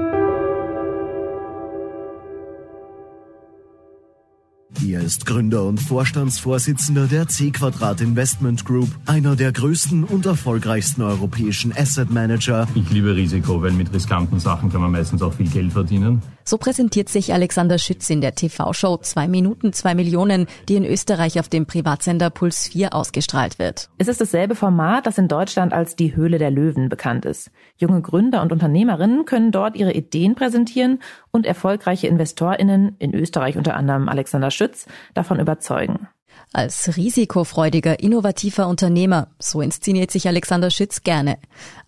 Er 4.88 5.02
ist 5.02 5.28
Gründer 5.28 5.66
und 5.66 5.80
Vorstandsvorsitzender 5.80 7.06
der 7.06 7.28
C 7.28 7.52
Quadrat 7.52 8.02
Investment 8.02 8.66
Group, 8.66 8.90
einer 9.06 9.36
der 9.36 9.52
größten 9.52 10.04
und 10.04 10.26
erfolgreichsten 10.26 11.04
europäischen 11.04 11.74
Asset 11.78 12.10
Manager. 12.10 12.68
Ich 12.74 12.90
liebe 12.90 13.16
Risiko, 13.16 13.62
weil 13.62 13.72
mit 13.72 13.94
riskanten 13.94 14.40
Sachen 14.40 14.72
kann 14.72 14.82
man 14.82 14.92
meistens 14.92 15.22
auch 15.22 15.34
viel 15.34 15.50
Geld 15.50 15.74
verdienen. 15.74 16.24
So 16.50 16.58
präsentiert 16.58 17.10
sich 17.10 17.32
Alexander 17.32 17.78
Schütz 17.78 18.10
in 18.10 18.22
der 18.22 18.34
TV-Show 18.34 18.98
2 18.98 19.28
Minuten 19.28 19.72
2 19.72 19.94
Millionen, 19.94 20.48
die 20.68 20.78
in 20.78 20.84
Österreich 20.84 21.40
auf 21.40 21.48
dem 21.48 21.68
Privatsender 21.68 22.32
Puls 22.32 22.70
4 22.70 22.96
ausgestrahlt 22.96 23.60
wird. 23.60 23.92
Es 24.00 24.08
ist 24.08 24.20
dasselbe 24.20 24.56
Format, 24.56 25.06
das 25.06 25.20
in 25.20 25.28
Deutschland 25.28 25.74
als 25.74 25.96
die 25.96 26.16
Höhle 26.16 26.40
der 26.40 26.50
Löwen 26.50 26.90
bekannt 26.90 27.26
ist. 27.26 27.52
Junge 27.78 28.02
Gründer 28.02 28.42
und 28.42 28.52
Unternehmerinnen 28.52 29.26
können 29.26 29.52
dort 29.52 29.76
ihre 29.76 29.94
Ideen 29.94 30.34
präsentieren 30.34 31.04
und 31.30 31.46
erfolgreiche 31.46 32.08
InvestorInnen, 32.08 32.96
in 32.98 33.14
Österreich 33.14 33.56
unter 33.56 33.76
anderem 33.76 34.10
Alexander 34.10 34.50
Schütz, 34.50 34.88
davon 35.14 35.40
überzeugen. 35.40 36.08
Als 36.52 36.98
risikofreudiger, 36.98 38.00
innovativer 38.00 38.68
Unternehmer, 38.68 39.28
so 39.38 39.62
inszeniert 39.62 40.10
sich 40.10 40.28
Alexander 40.28 40.72
Schütz 40.72 41.04
gerne. 41.04 41.38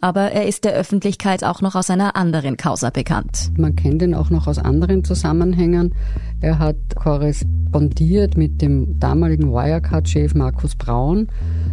Aber 0.01 0.31
er 0.31 0.47
ist 0.47 0.65
der 0.65 0.73
Öffentlichkeit 0.73 1.43
auch 1.43 1.61
noch 1.61 1.73
aus 1.73 1.89
einer 1.89 2.15
anderen 2.15 2.57
Causa 2.57 2.91
bekannt. 2.91 3.51
Man 3.57 3.75
kennt 3.75 4.03
ihn 4.03 4.13
auch 4.13 4.29
noch 4.29 4.45
aus 4.45 4.59
anderen 4.59 5.03
Zusammenhängen. 5.03 5.95
Er 6.41 6.59
hat 6.59 6.75
korrespondiert 6.95 8.37
mit 8.37 8.61
dem 8.61 8.99
damaligen 8.99 9.51
Wirecard-Chef 9.51 10.35
Markus 10.35 10.75
Braun. 10.75 11.27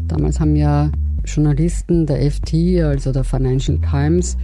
Damals 0.06 0.40
haben 0.40 0.56
ja 0.56 0.90
Journalisten 1.26 2.06
der 2.06 2.30
FT, 2.30 2.54
also 2.82 3.12
der 3.12 3.24
Financial 3.24 3.78
Times, 3.80 4.38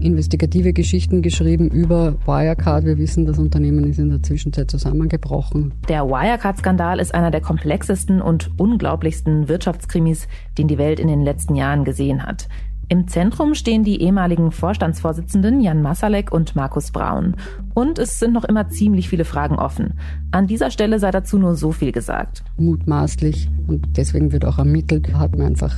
investigative 0.00 0.72
Geschichten 0.72 1.22
geschrieben 1.22 1.68
über 1.68 2.14
Wirecard. 2.26 2.84
Wir 2.84 2.98
wissen, 2.98 3.26
das 3.26 3.38
Unternehmen 3.38 3.84
ist 3.84 3.98
in 3.98 4.10
der 4.10 4.22
Zwischenzeit 4.22 4.70
zusammengebrochen. 4.70 5.72
Der 5.88 6.06
Wirecard-Skandal 6.06 7.00
ist 7.00 7.14
einer 7.14 7.30
der 7.30 7.40
komplexesten 7.40 8.20
und 8.20 8.50
unglaublichsten 8.58 9.48
Wirtschaftskrimis, 9.48 10.28
den 10.56 10.68
die 10.68 10.78
Welt 10.78 11.00
in 11.00 11.08
den 11.08 11.22
letzten 11.22 11.54
Jahren 11.54 11.84
gesehen 11.84 12.24
hat. 12.24 12.48
Im 12.90 13.06
Zentrum 13.06 13.54
stehen 13.54 13.84
die 13.84 14.00
ehemaligen 14.00 14.50
Vorstandsvorsitzenden 14.50 15.60
Jan 15.60 15.82
Masalek 15.82 16.32
und 16.32 16.56
Markus 16.56 16.90
Braun. 16.90 17.36
Und 17.74 17.98
es 17.98 18.18
sind 18.18 18.32
noch 18.32 18.44
immer 18.44 18.68
ziemlich 18.68 19.10
viele 19.10 19.26
Fragen 19.26 19.56
offen. 19.56 19.92
An 20.30 20.46
dieser 20.46 20.70
Stelle 20.70 20.98
sei 20.98 21.10
dazu 21.10 21.38
nur 21.38 21.54
so 21.54 21.70
viel 21.70 21.92
gesagt. 21.92 22.44
Mutmaßlich, 22.56 23.50
und 23.66 23.98
deswegen 23.98 24.32
wird 24.32 24.46
auch 24.46 24.58
ermittelt, 24.58 25.12
hat 25.12 25.36
man 25.36 25.48
einfach 25.48 25.76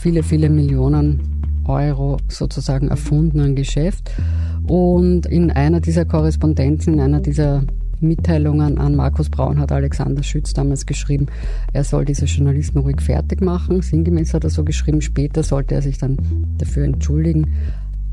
viele, 0.00 0.22
viele 0.22 0.48
Millionen 0.48 1.37
Euro 1.68 2.18
sozusagen 2.28 2.88
erfundenen 2.88 3.54
Geschäft. 3.54 4.10
Und 4.66 5.26
in 5.26 5.50
einer 5.50 5.80
dieser 5.80 6.04
Korrespondenzen, 6.04 6.94
in 6.94 7.00
einer 7.00 7.20
dieser 7.20 7.64
Mitteilungen 8.00 8.78
an 8.78 8.94
Markus 8.94 9.28
Braun 9.28 9.58
hat 9.58 9.72
Alexander 9.72 10.22
Schütz 10.22 10.52
damals 10.52 10.86
geschrieben, 10.86 11.26
er 11.72 11.84
soll 11.84 12.04
diese 12.04 12.26
Journalisten 12.26 12.78
ruhig 12.78 13.00
fertig 13.00 13.40
machen. 13.40 13.82
Sinngemäß 13.82 14.34
hat 14.34 14.44
er 14.44 14.50
so 14.50 14.64
geschrieben, 14.64 15.00
später 15.00 15.42
sollte 15.42 15.74
er 15.74 15.82
sich 15.82 15.98
dann 15.98 16.16
dafür 16.58 16.84
entschuldigen. 16.84 17.54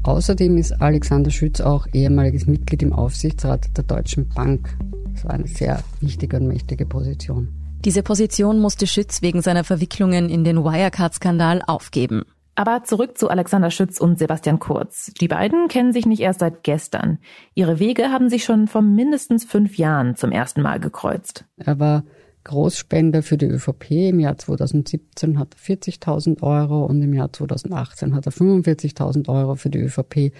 Außerdem 0.04 0.58
ist 0.58 0.82
Alexander 0.82 1.32
Schütz 1.32 1.62
auch 1.62 1.88
ehemaliges 1.94 2.46
Mitglied 2.46 2.84
im 2.84 2.94
Aufsichtsrat 2.94 3.76
der 3.76 3.84
Deutschen 3.84 4.30
Bank. 4.30 4.76
Das 5.14 5.26
war 5.26 5.32
eine 5.32 5.48
sehr 5.48 5.84
wichtige 6.00 6.38
und 6.38 6.48
mächtige 6.48 6.86
Position. 6.86 7.50
Diese 7.84 8.04
Position 8.04 8.60
musste 8.60 8.88
Schütz 8.88 9.22
wegen 9.22 9.42
seiner 9.42 9.64
Verwicklungen 9.64 10.30
in 10.30 10.44
den 10.44 10.64
Wirecard-Skandal 10.64 11.62
aufgeben. 11.66 12.24
Aber 12.56 12.84
zurück 12.84 13.18
zu 13.18 13.30
Alexander 13.30 13.70
Schütz 13.70 14.00
und 14.00 14.18
Sebastian 14.18 14.60
Kurz. 14.60 15.12
Die 15.20 15.28
beiden 15.28 15.68
kennen 15.68 15.92
sich 15.92 16.06
nicht 16.06 16.22
erst 16.22 16.40
seit 16.40 16.64
gestern. 16.64 17.20
Ihre 17.54 17.80
Wege 17.80 18.12
haben 18.12 18.30
sich 18.30 18.46
schon 18.46 18.68
vor 18.68 18.82
mindestens 18.82 19.44
fünf 19.44 19.78
Jahren 19.78 20.16
zum 20.16 20.32
ersten 20.32 20.62
Mal 20.62 20.80
gekreuzt. 20.80 21.44
Er 21.58 21.80
war 21.80 22.04
Großspender 22.46 23.24
für 23.24 23.38
die 23.38 23.48
ÖVP. 23.48 23.92
Im 24.10 24.20
Jahr 24.22 24.38
2017 24.38 25.38
hat 25.38 25.56
er 25.56 25.76
40.000 25.76 26.42
Euro 26.44 26.86
und 26.86 27.02
im 27.02 27.14
Jahr 27.14 27.34
2018 27.34 28.16
hat 28.16 28.26
er 28.26 28.32
45.000 28.32 29.28
Euro 29.28 29.56
für 29.56 29.70
die 29.70 29.80
ÖVP 29.80 30.32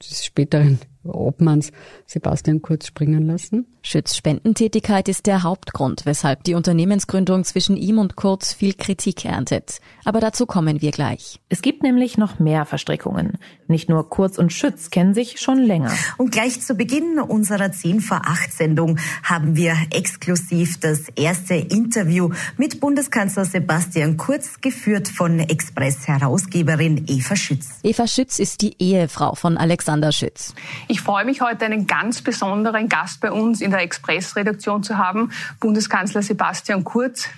des 0.00 0.24
späteren 0.24 0.78
Obmanns 1.08 1.72
Sebastian 2.06 2.62
Kurz 2.62 2.86
springen 2.86 3.26
lassen. 3.26 3.66
Schütz 3.82 4.16
Spendentätigkeit 4.16 5.08
ist 5.08 5.26
der 5.26 5.42
Hauptgrund, 5.42 6.04
weshalb 6.04 6.44
die 6.44 6.54
Unternehmensgründung 6.54 7.44
zwischen 7.44 7.76
ihm 7.76 7.98
und 7.98 8.16
Kurz 8.16 8.52
viel 8.52 8.74
Kritik 8.74 9.24
erntet. 9.24 9.80
Aber 10.04 10.20
dazu 10.20 10.46
kommen 10.46 10.82
wir 10.82 10.90
gleich. 10.90 11.40
Es 11.48 11.62
gibt 11.62 11.82
nämlich 11.82 12.18
noch 12.18 12.38
mehr 12.38 12.66
Verstrickungen. 12.66 13.38
Nicht 13.66 13.88
nur 13.88 14.10
Kurz 14.10 14.38
und 14.38 14.52
Schütz 14.52 14.90
kennen 14.90 15.14
sich 15.14 15.40
schon 15.40 15.58
länger. 15.58 15.92
Und 16.18 16.32
gleich 16.32 16.60
zu 16.60 16.74
Beginn 16.74 17.18
unserer 17.18 17.72
10 17.72 18.00
vor 18.00 18.22
8 18.24 18.52
Sendung 18.52 18.98
haben 19.22 19.56
wir 19.56 19.74
exklusiv 19.90 20.80
das 20.80 21.08
erste 21.16 21.54
Interview 21.54 22.30
mit 22.56 22.80
Bundeskanzler 22.80 23.44
Sebastian 23.44 24.16
Kurz 24.16 24.60
geführt 24.60 25.08
von 25.08 25.38
Express-Herausgeberin 25.38 27.04
Eva 27.08 27.36
Schütz. 27.36 27.78
Eva 27.82 28.06
Schütz 28.06 28.38
ist 28.38 28.62
die 28.62 28.74
Ehefrau 28.78 29.34
von 29.34 29.56
Alexander 29.56 30.12
Schütz. 30.12 30.54
Ich 30.88 30.97
freue 31.00 31.24
mich 31.24 31.40
heute, 31.40 31.64
einen 31.64 31.86
ganz 31.86 32.22
besonderen 32.22 32.88
Gast 32.88 33.20
bei 33.20 33.30
uns 33.30 33.60
in 33.60 33.70
der 33.70 33.80
Express-Redaktion 33.80 34.82
zu 34.82 34.98
haben, 34.98 35.30
Bundeskanzler 35.60 36.22
Sebastian 36.22 36.84
Kurz. 36.84 37.28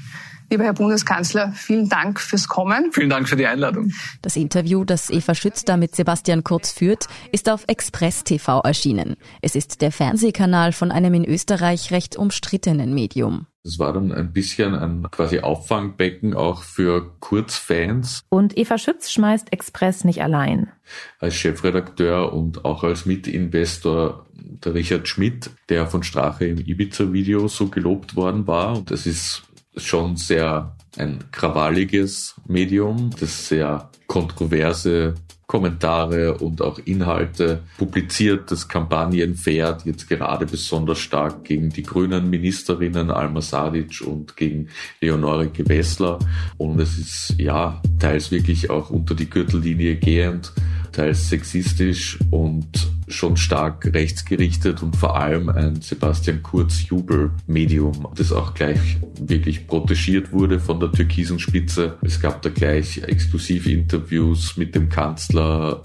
Lieber 0.52 0.64
Herr 0.64 0.74
Bundeskanzler, 0.74 1.52
vielen 1.52 1.88
Dank 1.88 2.18
fürs 2.18 2.48
Kommen. 2.48 2.90
Vielen 2.90 3.08
Dank 3.08 3.28
für 3.28 3.36
die 3.36 3.46
Einladung. 3.46 3.92
Das 4.20 4.34
Interview, 4.34 4.84
das 4.84 5.08
Eva 5.08 5.36
Schütz 5.36 5.64
da 5.64 5.76
mit 5.76 5.94
Sebastian 5.94 6.42
Kurz 6.42 6.72
führt, 6.72 7.06
ist 7.30 7.48
auf 7.48 7.62
Express 7.68 8.24
TV 8.24 8.60
erschienen. 8.62 9.14
Es 9.42 9.54
ist 9.54 9.80
der 9.80 9.92
Fernsehkanal 9.92 10.72
von 10.72 10.90
einem 10.90 11.14
in 11.14 11.24
Österreich 11.24 11.92
recht 11.92 12.16
umstrittenen 12.16 12.92
Medium. 12.92 13.46
Das 13.62 13.78
war 13.78 13.92
dann 13.92 14.10
ein 14.10 14.32
bisschen 14.32 14.74
ein 14.74 15.06
quasi 15.12 15.38
Auffangbecken 15.38 16.34
auch 16.34 16.62
für 16.62 17.12
Kurzfans. 17.20 18.24
Und 18.28 18.58
Eva 18.58 18.76
Schütz 18.76 19.12
schmeißt 19.12 19.52
Express 19.52 20.02
nicht 20.02 20.20
allein. 20.20 20.72
Als 21.20 21.36
Chefredakteur 21.36 22.32
und 22.32 22.64
auch 22.64 22.82
als 22.82 23.06
Mitinvestor 23.06 24.26
der 24.34 24.74
Richard 24.74 25.06
Schmidt, 25.06 25.50
der 25.68 25.86
von 25.86 26.02
Strache 26.02 26.46
im 26.46 26.58
Ibiza-Video 26.58 27.46
so 27.46 27.68
gelobt 27.68 28.16
worden 28.16 28.46
war. 28.46 28.78
Und 28.78 28.90
das 28.90 29.06
ist 29.06 29.44
schon 29.76 30.16
sehr 30.16 30.76
ein 30.96 31.24
krawalliges 31.30 32.34
Medium, 32.46 33.10
das 33.18 33.48
sehr 33.48 33.90
kontroverse 34.06 35.14
Kommentare 35.50 36.34
und 36.38 36.62
auch 36.62 36.78
Inhalte 36.84 37.62
publiziert. 37.76 38.52
Das 38.52 38.68
Kampagnen 38.68 39.34
fährt 39.34 39.84
jetzt 39.84 40.08
gerade 40.08 40.46
besonders 40.46 41.00
stark 41.00 41.42
gegen 41.42 41.70
die 41.70 41.82
grünen 41.82 42.30
Ministerinnen 42.30 43.10
Alma 43.10 43.40
Sadic 43.40 44.00
und 44.06 44.36
gegen 44.36 44.68
Leonore 45.00 45.48
Gewessler. 45.48 46.20
Und 46.56 46.78
es 46.78 46.96
ist 46.98 47.34
ja 47.36 47.82
teils 47.98 48.30
wirklich 48.30 48.70
auch 48.70 48.90
unter 48.90 49.16
die 49.16 49.28
Gürtellinie 49.28 49.96
gehend, 49.96 50.52
teils 50.92 51.28
sexistisch 51.28 52.18
und 52.30 52.90
schon 53.08 53.36
stark 53.36 53.90
rechtsgerichtet 53.92 54.82
und 54.82 54.96
vor 54.96 55.16
allem 55.16 55.48
ein 55.48 55.80
Sebastian 55.80 56.42
Kurz 56.42 56.88
Jubelmedium, 56.88 58.08
das 58.14 58.32
auch 58.32 58.54
gleich 58.54 58.98
wirklich 59.20 59.66
protegiert 59.66 60.32
wurde 60.32 60.60
von 60.60 60.80
der 60.80 60.92
türkisen 60.92 61.38
Spitze. 61.38 61.96
Es 62.02 62.20
gab 62.20 62.42
da 62.42 62.50
gleich 62.50 62.98
exklusive 62.98 63.70
Interviews 63.70 64.56
mit 64.56 64.74
dem 64.74 64.88
Kanzler 64.88 65.82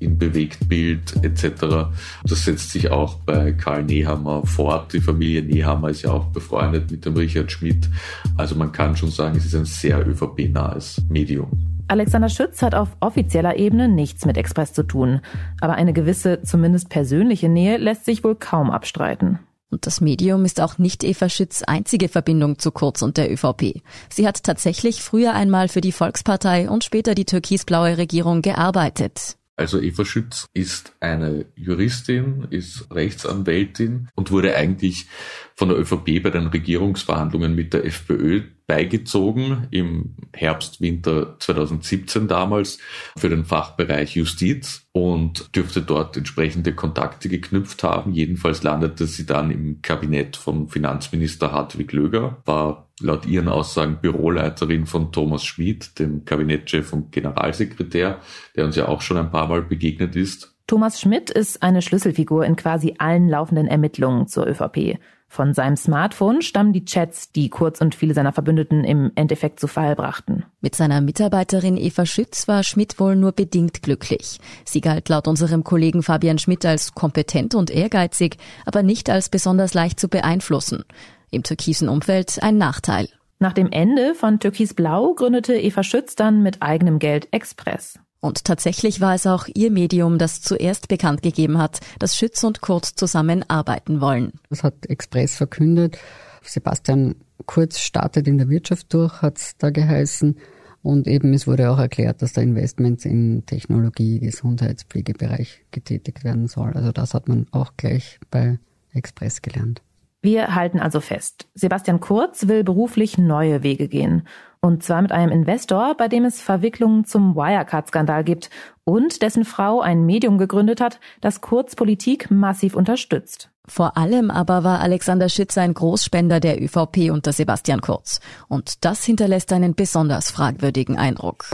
in 0.00 0.16
Bewegtbild 0.16 1.24
etc. 1.24 1.90
Das 2.24 2.44
setzt 2.44 2.70
sich 2.70 2.90
auch 2.90 3.14
bei 3.14 3.52
Karl 3.52 3.84
Nehammer 3.84 4.46
fort. 4.46 4.92
Die 4.92 5.00
Familie 5.00 5.42
Nehammer 5.42 5.90
ist 5.90 6.02
ja 6.02 6.12
auch 6.12 6.26
befreundet 6.26 6.90
mit 6.90 7.04
dem 7.04 7.16
Richard 7.16 7.50
Schmidt. 7.50 7.88
Also 8.36 8.54
man 8.54 8.72
kann 8.72 8.96
schon 8.96 9.10
sagen, 9.10 9.36
es 9.36 9.46
ist 9.46 9.56
ein 9.56 9.64
sehr 9.64 10.06
ÖVP-nahes 10.06 11.02
Medium. 11.08 11.77
Alexander 11.88 12.28
Schütz 12.28 12.60
hat 12.60 12.74
auf 12.74 12.96
offizieller 13.00 13.56
Ebene 13.56 13.88
nichts 13.88 14.26
mit 14.26 14.36
Express 14.36 14.74
zu 14.74 14.82
tun. 14.82 15.20
Aber 15.60 15.74
eine 15.74 15.94
gewisse, 15.94 16.42
zumindest 16.42 16.90
persönliche 16.90 17.48
Nähe 17.48 17.78
lässt 17.78 18.04
sich 18.04 18.22
wohl 18.22 18.36
kaum 18.36 18.70
abstreiten. 18.70 19.38
Und 19.70 19.86
das 19.86 20.00
Medium 20.00 20.44
ist 20.44 20.60
auch 20.60 20.78
nicht 20.78 21.04
Eva 21.04 21.28
Schütz 21.28 21.62
einzige 21.62 22.08
Verbindung 22.08 22.58
zu 22.58 22.70
Kurz 22.70 23.02
und 23.02 23.16
der 23.16 23.30
ÖVP. 23.30 23.82
Sie 24.10 24.26
hat 24.26 24.42
tatsächlich 24.42 25.02
früher 25.02 25.34
einmal 25.34 25.68
für 25.68 25.80
die 25.80 25.92
Volkspartei 25.92 26.70
und 26.70 26.84
später 26.84 27.14
die 27.14 27.26
türkisblaue 27.26 27.98
Regierung 27.98 28.40
gearbeitet. 28.40 29.36
Also 29.56 29.80
Eva 29.80 30.04
Schütz 30.04 30.46
ist 30.54 30.92
eine 31.00 31.46
Juristin, 31.56 32.46
ist 32.50 32.86
Rechtsanwältin 32.94 34.08
und 34.14 34.30
wurde 34.30 34.54
eigentlich 34.54 35.06
von 35.54 35.68
der 35.68 35.78
ÖVP 35.78 36.22
bei 36.22 36.30
den 36.30 36.46
Regierungsverhandlungen 36.46 37.54
mit 37.54 37.74
der 37.74 37.84
FPÖ 37.84 38.42
beigezogen 38.68 39.66
im 39.70 40.14
Herbst, 40.34 40.82
Winter 40.82 41.36
2017 41.40 42.28
damals 42.28 42.78
für 43.16 43.30
den 43.30 43.46
Fachbereich 43.46 44.14
Justiz 44.14 44.86
und 44.92 45.56
dürfte 45.56 45.80
dort 45.80 46.18
entsprechende 46.18 46.74
Kontakte 46.74 47.30
geknüpft 47.30 47.82
haben. 47.82 48.12
Jedenfalls 48.12 48.62
landete 48.62 49.06
sie 49.06 49.24
dann 49.24 49.50
im 49.50 49.80
Kabinett 49.80 50.36
von 50.36 50.68
Finanzminister 50.68 51.50
Hartwig 51.50 51.92
Löger, 51.92 52.42
war 52.44 52.90
laut 53.00 53.24
ihren 53.24 53.48
Aussagen 53.48 53.98
Büroleiterin 54.02 54.84
von 54.84 55.12
Thomas 55.12 55.44
Schmid, 55.44 55.98
dem 55.98 56.26
Kabinettchef 56.26 56.92
und 56.92 57.10
Generalsekretär, 57.10 58.20
der 58.54 58.64
uns 58.66 58.76
ja 58.76 58.86
auch 58.86 59.00
schon 59.00 59.16
ein 59.16 59.30
paar 59.30 59.48
Mal 59.48 59.62
begegnet 59.62 60.14
ist. 60.14 60.54
Thomas 60.66 61.00
Schmidt 61.00 61.30
ist 61.30 61.62
eine 61.62 61.80
Schlüsselfigur 61.80 62.44
in 62.44 62.54
quasi 62.54 62.96
allen 62.98 63.30
laufenden 63.30 63.66
Ermittlungen 63.66 64.28
zur 64.28 64.46
ÖVP. 64.46 64.98
Von 65.30 65.52
seinem 65.52 65.76
Smartphone 65.76 66.40
stammen 66.40 66.72
die 66.72 66.86
Chats, 66.86 67.32
die 67.32 67.50
Kurz 67.50 67.80
und 67.82 67.94
viele 67.94 68.14
seiner 68.14 68.32
Verbündeten 68.32 68.82
im 68.82 69.12
Endeffekt 69.14 69.60
zu 69.60 69.68
Fall 69.68 69.94
brachten. 69.94 70.44
Mit 70.62 70.74
seiner 70.74 71.02
Mitarbeiterin 71.02 71.76
Eva 71.76 72.06
Schütz 72.06 72.48
war 72.48 72.64
Schmidt 72.64 72.98
wohl 72.98 73.14
nur 73.14 73.32
bedingt 73.32 73.82
glücklich. 73.82 74.40
Sie 74.64 74.80
galt 74.80 75.08
laut 75.10 75.28
unserem 75.28 75.64
Kollegen 75.64 76.02
Fabian 76.02 76.38
Schmidt 76.38 76.64
als 76.64 76.94
kompetent 76.94 77.54
und 77.54 77.70
ehrgeizig, 77.70 78.38
aber 78.64 78.82
nicht 78.82 79.10
als 79.10 79.28
besonders 79.28 79.74
leicht 79.74 80.00
zu 80.00 80.08
beeinflussen. 80.08 80.84
Im 81.30 81.42
türkisen 81.42 81.90
Umfeld 81.90 82.42
ein 82.42 82.56
Nachteil. 82.56 83.08
Nach 83.38 83.52
dem 83.52 83.70
Ende 83.70 84.14
von 84.14 84.40
Türkis 84.40 84.74
Blau 84.74 85.14
gründete 85.14 85.54
Eva 85.54 85.82
Schütz 85.84 86.16
dann 86.16 86.42
mit 86.42 86.62
eigenem 86.62 86.98
Geld 86.98 87.28
Express. 87.32 88.00
Und 88.20 88.44
tatsächlich 88.44 89.00
war 89.00 89.14
es 89.14 89.26
auch 89.26 89.46
ihr 89.54 89.70
Medium, 89.70 90.18
das 90.18 90.40
zuerst 90.40 90.88
bekannt 90.88 91.22
gegeben 91.22 91.58
hat, 91.58 91.80
dass 91.98 92.16
Schütz 92.16 92.42
und 92.42 92.60
Kurz 92.60 92.94
zusammenarbeiten 92.94 94.00
wollen. 94.00 94.32
Das 94.50 94.64
hat 94.64 94.86
Express 94.86 95.36
verkündet. 95.36 95.98
Sebastian 96.42 97.14
Kurz 97.46 97.78
startet 97.78 98.26
in 98.26 98.38
der 98.38 98.48
Wirtschaft 98.48 98.92
durch, 98.92 99.22
hat 99.22 99.38
es 99.38 99.56
da 99.56 99.70
geheißen. 99.70 100.36
Und 100.82 101.06
eben 101.06 101.32
es 101.32 101.46
wurde 101.46 101.70
auch 101.70 101.78
erklärt, 101.78 102.22
dass 102.22 102.32
da 102.32 102.40
Investments 102.40 103.04
in 103.04 103.44
Technologie, 103.46 104.20
Gesundheitspflegebereich 104.20 105.66
getätigt 105.70 106.24
werden 106.24 106.48
soll. 106.48 106.72
Also 106.72 106.92
das 106.92 107.14
hat 107.14 107.28
man 107.28 107.46
auch 107.52 107.72
gleich 107.76 108.18
bei 108.30 108.58
Express 108.92 109.42
gelernt. 109.42 109.82
Wir 110.20 110.54
halten 110.54 110.80
also 110.80 111.00
fest, 111.00 111.46
Sebastian 111.54 112.00
Kurz 112.00 112.48
will 112.48 112.64
beruflich 112.64 113.18
neue 113.18 113.62
Wege 113.62 113.86
gehen. 113.86 114.26
Und 114.60 114.82
zwar 114.82 115.02
mit 115.02 115.12
einem 115.12 115.30
Investor, 115.30 115.94
bei 115.96 116.08
dem 116.08 116.24
es 116.24 116.40
Verwicklungen 116.40 117.04
zum 117.04 117.36
Wirecard-Skandal 117.36 118.24
gibt 118.24 118.50
und 118.84 119.22
dessen 119.22 119.44
Frau 119.44 119.80
ein 119.80 120.04
Medium 120.04 120.38
gegründet 120.38 120.80
hat, 120.80 120.98
das 121.20 121.40
Kurz 121.40 121.76
Politik 121.76 122.30
massiv 122.30 122.74
unterstützt. 122.74 123.50
Vor 123.68 123.96
allem 123.96 124.30
aber 124.30 124.64
war 124.64 124.80
Alexander 124.80 125.28
Schütz 125.28 125.58
ein 125.58 125.74
Großspender 125.74 126.40
der 126.40 126.60
ÖVP 126.60 127.10
unter 127.10 127.32
Sebastian 127.32 127.82
Kurz. 127.82 128.20
Und 128.48 128.84
das 128.84 129.04
hinterlässt 129.04 129.52
einen 129.52 129.74
besonders 129.74 130.30
fragwürdigen 130.30 130.96
Eindruck. 130.96 131.44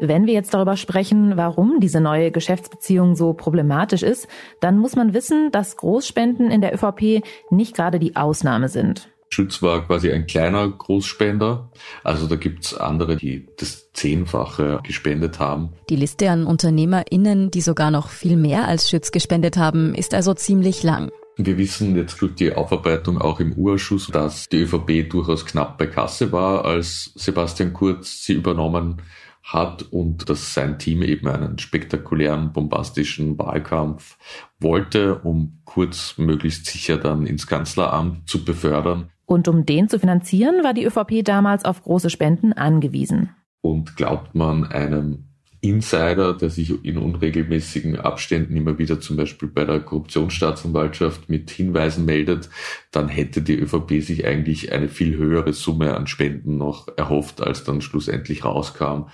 Wenn 0.00 0.26
wir 0.26 0.34
jetzt 0.34 0.52
darüber 0.52 0.76
sprechen, 0.76 1.36
warum 1.36 1.78
diese 1.78 2.00
neue 2.00 2.32
Geschäftsbeziehung 2.32 3.14
so 3.14 3.32
problematisch 3.32 4.02
ist, 4.02 4.26
dann 4.60 4.78
muss 4.78 4.96
man 4.96 5.14
wissen, 5.14 5.52
dass 5.52 5.76
Großspenden 5.76 6.50
in 6.50 6.60
der 6.60 6.74
ÖVP 6.74 7.22
nicht 7.50 7.76
gerade 7.76 8.00
die 8.00 8.16
Ausnahme 8.16 8.68
sind. 8.68 9.08
Schütz 9.30 9.62
war 9.62 9.86
quasi 9.86 10.10
ein 10.10 10.26
kleiner 10.26 10.68
Großspender. 10.68 11.70
Also 12.02 12.26
da 12.26 12.36
gibt's 12.36 12.74
andere, 12.74 13.16
die 13.16 13.46
das 13.56 13.92
Zehnfache 13.92 14.80
gespendet 14.84 15.38
haben. 15.38 15.70
Die 15.88 15.96
Liste 15.96 16.28
an 16.30 16.44
UnternehmerInnen, 16.44 17.50
die 17.50 17.60
sogar 17.60 17.90
noch 17.90 18.08
viel 18.08 18.36
mehr 18.36 18.66
als 18.66 18.90
Schütz 18.90 19.12
gespendet 19.12 19.56
haben, 19.56 19.94
ist 19.94 20.14
also 20.14 20.34
ziemlich 20.34 20.82
lang. 20.82 21.10
Wir 21.36 21.58
wissen 21.58 21.96
jetzt 21.96 22.20
durch 22.20 22.36
die 22.36 22.52
Aufarbeitung 22.52 23.20
auch 23.20 23.40
im 23.40 23.54
Urschuss, 23.54 24.06
dass 24.06 24.48
die 24.48 24.62
ÖVP 24.62 25.10
durchaus 25.10 25.44
knapp 25.44 25.78
bei 25.78 25.88
Kasse 25.88 26.30
war, 26.30 26.64
als 26.64 27.10
Sebastian 27.16 27.72
Kurz 27.72 28.24
sie 28.24 28.34
übernommen 28.34 29.02
hat 29.44 29.82
und 29.82 30.28
dass 30.30 30.54
sein 30.54 30.78
Team 30.78 31.02
eben 31.02 31.28
einen 31.28 31.58
spektakulären, 31.58 32.52
bombastischen 32.52 33.38
Wahlkampf 33.38 34.16
wollte, 34.58 35.18
um 35.18 35.60
Kurz 35.64 36.16
möglichst 36.16 36.66
sicher 36.66 36.96
dann 36.96 37.26
ins 37.26 37.46
Kanzleramt 37.46 38.28
zu 38.28 38.44
befördern. 38.44 39.10
Und 39.26 39.46
um 39.48 39.66
den 39.66 39.88
zu 39.88 39.98
finanzieren, 39.98 40.64
war 40.64 40.74
die 40.74 40.84
ÖVP 40.84 41.24
damals 41.24 41.64
auf 41.64 41.82
große 41.82 42.10
Spenden 42.10 42.52
angewiesen. 42.54 43.30
Und 43.60 43.96
glaubt 43.96 44.34
man 44.34 44.64
einem 44.64 45.33
Insider, 45.64 46.34
der 46.34 46.50
sich 46.50 46.84
in 46.84 46.98
unregelmäßigen 46.98 47.98
Abständen 47.98 48.54
immer 48.54 48.78
wieder 48.78 49.00
zum 49.00 49.16
Beispiel 49.16 49.48
bei 49.48 49.64
der 49.64 49.80
Korruptionsstaatsanwaltschaft 49.80 51.30
mit 51.30 51.50
Hinweisen 51.50 52.04
meldet, 52.04 52.50
dann 52.90 53.08
hätte 53.08 53.40
die 53.40 53.58
ÖVP 53.58 54.02
sich 54.02 54.26
eigentlich 54.26 54.72
eine 54.72 54.88
viel 54.88 55.16
höhere 55.16 55.54
Summe 55.54 55.96
an 55.96 56.06
Spenden 56.06 56.58
noch 56.58 56.88
erhofft, 56.98 57.40
als 57.40 57.64
dann 57.64 57.80
schlussendlich 57.80 58.44
rauskam. 58.44 59.04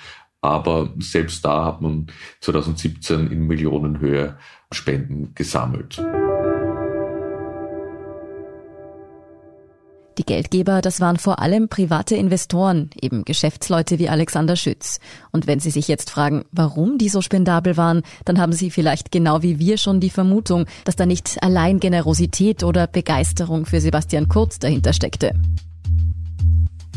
Aber 0.40 0.92
selbst 0.98 1.44
da 1.44 1.66
hat 1.66 1.82
man 1.82 2.08
2017 2.40 3.30
in 3.30 3.46
Millionenhöhe 3.46 4.36
Spenden 4.72 5.32
gesammelt. 5.36 6.02
Die 10.18 10.24
Geldgeber, 10.24 10.80
das 10.80 11.00
waren 11.00 11.16
vor 11.16 11.38
allem 11.38 11.68
private 11.68 12.16
Investoren, 12.16 12.90
eben 13.00 13.24
Geschäftsleute 13.24 13.98
wie 13.98 14.08
Alexander 14.08 14.56
Schütz. 14.56 14.98
Und 15.30 15.46
wenn 15.46 15.60
Sie 15.60 15.70
sich 15.70 15.88
jetzt 15.88 16.10
fragen, 16.10 16.44
warum 16.52 16.98
die 16.98 17.08
so 17.08 17.22
spendabel 17.22 17.76
waren, 17.76 18.02
dann 18.24 18.38
haben 18.38 18.52
Sie 18.52 18.70
vielleicht 18.70 19.12
genau 19.12 19.42
wie 19.42 19.58
wir 19.58 19.78
schon 19.78 20.00
die 20.00 20.10
Vermutung, 20.10 20.66
dass 20.84 20.96
da 20.96 21.06
nicht 21.06 21.42
allein 21.42 21.80
Generosität 21.80 22.64
oder 22.64 22.86
Begeisterung 22.86 23.66
für 23.66 23.80
Sebastian 23.80 24.28
Kurz 24.28 24.58
dahinter 24.58 24.92
steckte. 24.92 25.32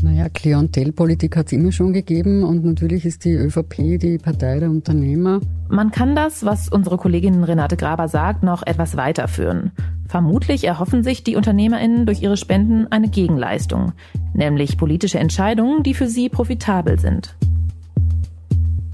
Naja, 0.04 0.28
Klientelpolitik 0.28 1.38
hat 1.38 1.45
es 1.45 1.54
immer 1.54 1.71
schon 1.71 1.93
gegeben 1.93 2.43
und 2.43 2.65
natürlich 2.65 3.06
ist 3.06 3.23
die 3.23 3.36
ÖVP 3.36 3.99
die 3.99 4.17
Partei 4.17 4.60
der 4.60 4.69
Unternehmer. 4.69 5.39
Man 5.69 5.91
kann 5.91 6.13
das, 6.13 6.43
was 6.43 6.67
unsere 6.67 6.97
Kollegin 6.97 7.41
Renate 7.45 7.78
Graber 7.78 8.10
sagt, 8.10 8.43
noch 8.43 8.67
etwas 8.67 8.97
weiterführen. 8.97 9.71
Vermutlich 10.13 10.65
erhoffen 10.65 11.02
sich 11.02 11.23
die 11.23 11.36
UnternehmerInnen 11.36 12.06
durch 12.06 12.21
ihre 12.21 12.38
Spenden 12.38 12.86
eine 12.91 13.08
Gegenleistung, 13.08 13.93
nämlich 14.36 14.78
politische 14.78 15.17
Entscheidungen, 15.17 15.82
die 15.82 15.95
für 15.95 16.06
sie 16.08 16.30
profitabel 16.30 16.99
sind 16.99 17.36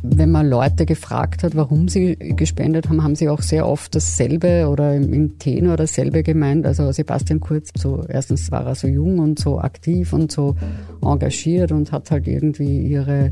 wenn 0.01 0.32
man 0.32 0.49
Leute 0.49 0.86
gefragt 0.86 1.43
hat, 1.43 1.55
warum 1.55 1.88
sie 1.88 2.15
gespendet 2.15 2.89
haben, 2.89 3.03
haben 3.03 3.15
sie 3.15 3.29
auch 3.29 3.41
sehr 3.41 3.67
oft 3.67 3.93
dasselbe 3.93 4.67
oder 4.67 4.95
im 4.95 5.38
Tenor 5.39 5.77
dasselbe 5.77 6.23
gemeint. 6.23 6.65
Also 6.65 6.91
Sebastian 6.91 7.39
Kurz, 7.39 7.69
so 7.77 8.05
erstens 8.08 8.49
war 8.51 8.65
er 8.65 8.75
so 8.75 8.88
jung 8.88 9.19
und 9.19 9.39
so 9.39 9.60
aktiv 9.60 10.12
und 10.13 10.32
so 10.32 10.55
engagiert 11.01 11.71
und 11.71 11.91
hat 11.91 12.12
halt 12.12 12.27
irgendwie 12.27 12.88
ihre 12.88 13.32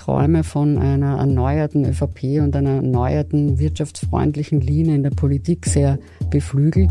Träume 0.00 0.44
von 0.44 0.78
einer 0.78 1.18
erneuerten 1.18 1.84
ÖVP 1.84 2.40
und 2.40 2.56
einer 2.56 2.76
erneuerten 2.76 3.58
wirtschaftsfreundlichen 3.58 4.62
Linie 4.62 4.94
in 4.94 5.02
der 5.02 5.10
Politik 5.10 5.66
sehr 5.66 5.98
beflügelt. 6.30 6.88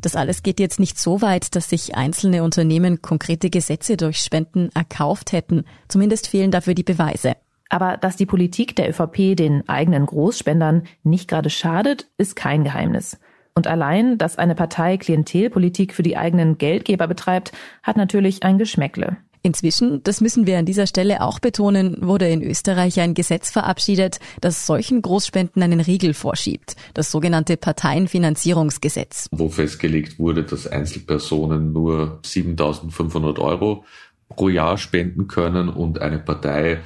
Das 0.00 0.16
alles 0.16 0.42
geht 0.42 0.60
jetzt 0.60 0.80
nicht 0.80 0.98
so 0.98 1.20
weit, 1.20 1.54
dass 1.54 1.68
sich 1.68 1.94
einzelne 1.94 2.42
Unternehmen 2.42 3.02
konkrete 3.02 3.50
Gesetze 3.50 3.98
durch 3.98 4.16
Spenden 4.16 4.70
erkauft 4.74 5.32
hätten. 5.32 5.64
Zumindest 5.88 6.28
fehlen 6.28 6.50
dafür 6.50 6.72
die 6.72 6.82
Beweise. 6.82 7.34
Aber 7.68 7.98
dass 7.98 8.16
die 8.16 8.26
Politik 8.26 8.76
der 8.76 8.88
ÖVP 8.88 9.36
den 9.36 9.68
eigenen 9.68 10.06
Großspendern 10.06 10.84
nicht 11.02 11.28
gerade 11.28 11.50
schadet, 11.50 12.06
ist 12.16 12.34
kein 12.34 12.64
Geheimnis. 12.64 13.18
Und 13.54 13.66
allein, 13.66 14.16
dass 14.16 14.38
eine 14.38 14.54
Partei 14.54 14.96
Klientelpolitik 14.96 15.92
für 15.92 16.02
die 16.02 16.16
eigenen 16.16 16.56
Geldgeber 16.56 17.06
betreibt, 17.08 17.52
hat 17.82 17.98
natürlich 17.98 18.42
ein 18.42 18.56
Geschmäckle. 18.56 19.18
Inzwischen, 19.46 20.02
das 20.04 20.22
müssen 20.22 20.46
wir 20.46 20.58
an 20.58 20.64
dieser 20.64 20.86
Stelle 20.86 21.20
auch 21.20 21.38
betonen, 21.38 21.98
wurde 22.00 22.26
in 22.30 22.42
Österreich 22.42 22.98
ein 23.00 23.12
Gesetz 23.12 23.50
verabschiedet, 23.50 24.18
das 24.40 24.64
solchen 24.64 25.02
Großspenden 25.02 25.62
einen 25.62 25.80
Riegel 25.80 26.14
vorschiebt, 26.14 26.76
das 26.94 27.10
sogenannte 27.10 27.58
Parteienfinanzierungsgesetz. 27.58 29.28
Wo 29.32 29.50
festgelegt 29.50 30.18
wurde, 30.18 30.44
dass 30.44 30.66
Einzelpersonen 30.66 31.74
nur 31.74 32.20
7.500 32.24 33.38
Euro 33.38 33.84
pro 34.30 34.48
Jahr 34.48 34.78
spenden 34.78 35.28
können 35.28 35.68
und 35.68 36.00
eine 36.00 36.18
Partei 36.18 36.78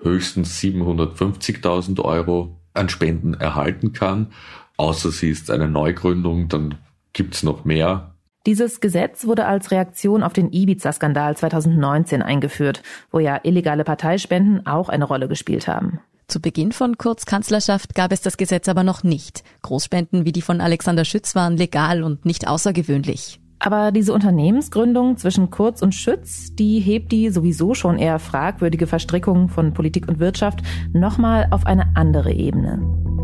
höchstens 0.00 0.58
750.000 0.60 2.00
Euro 2.00 2.58
an 2.72 2.88
Spenden 2.88 3.34
erhalten 3.34 3.92
kann. 3.92 4.28
Außer 4.78 5.10
sie 5.10 5.28
ist 5.28 5.50
eine 5.50 5.68
Neugründung, 5.68 6.48
dann 6.48 6.76
gibt's 7.12 7.42
noch 7.42 7.66
mehr 7.66 8.14
dieses 8.48 8.80
Gesetz 8.80 9.26
wurde 9.26 9.44
als 9.44 9.70
Reaktion 9.72 10.22
auf 10.22 10.32
den 10.32 10.50
Ibiza-Skandal 10.50 11.36
2019 11.36 12.22
eingeführt, 12.22 12.82
wo 13.12 13.18
ja 13.18 13.38
illegale 13.42 13.84
Parteispenden 13.84 14.66
auch 14.66 14.88
eine 14.88 15.04
Rolle 15.04 15.28
gespielt 15.28 15.68
haben. 15.68 16.00
Zu 16.28 16.40
Beginn 16.40 16.72
von 16.72 16.96
Kurz 16.96 17.26
Kanzlerschaft 17.26 17.94
gab 17.94 18.10
es 18.10 18.22
das 18.22 18.38
Gesetz 18.38 18.66
aber 18.70 18.84
noch 18.84 19.02
nicht. 19.02 19.44
Großspenden 19.60 20.24
wie 20.24 20.32
die 20.32 20.40
von 20.40 20.62
Alexander 20.62 21.04
Schütz 21.04 21.34
waren 21.34 21.58
legal 21.58 22.02
und 22.02 22.24
nicht 22.24 22.48
außergewöhnlich. 22.48 23.38
Aber 23.58 23.92
diese 23.92 24.14
Unternehmensgründung 24.14 25.18
zwischen 25.18 25.50
Kurz 25.50 25.82
und 25.82 25.94
Schütz, 25.94 26.54
die 26.54 26.80
hebt 26.80 27.12
die 27.12 27.28
sowieso 27.28 27.74
schon 27.74 27.98
eher 27.98 28.18
fragwürdige 28.18 28.86
Verstrickung 28.86 29.50
von 29.50 29.74
Politik 29.74 30.08
und 30.08 30.20
Wirtschaft 30.20 30.60
nochmal 30.94 31.48
auf 31.50 31.66
eine 31.66 31.94
andere 31.96 32.32
Ebene. 32.32 33.17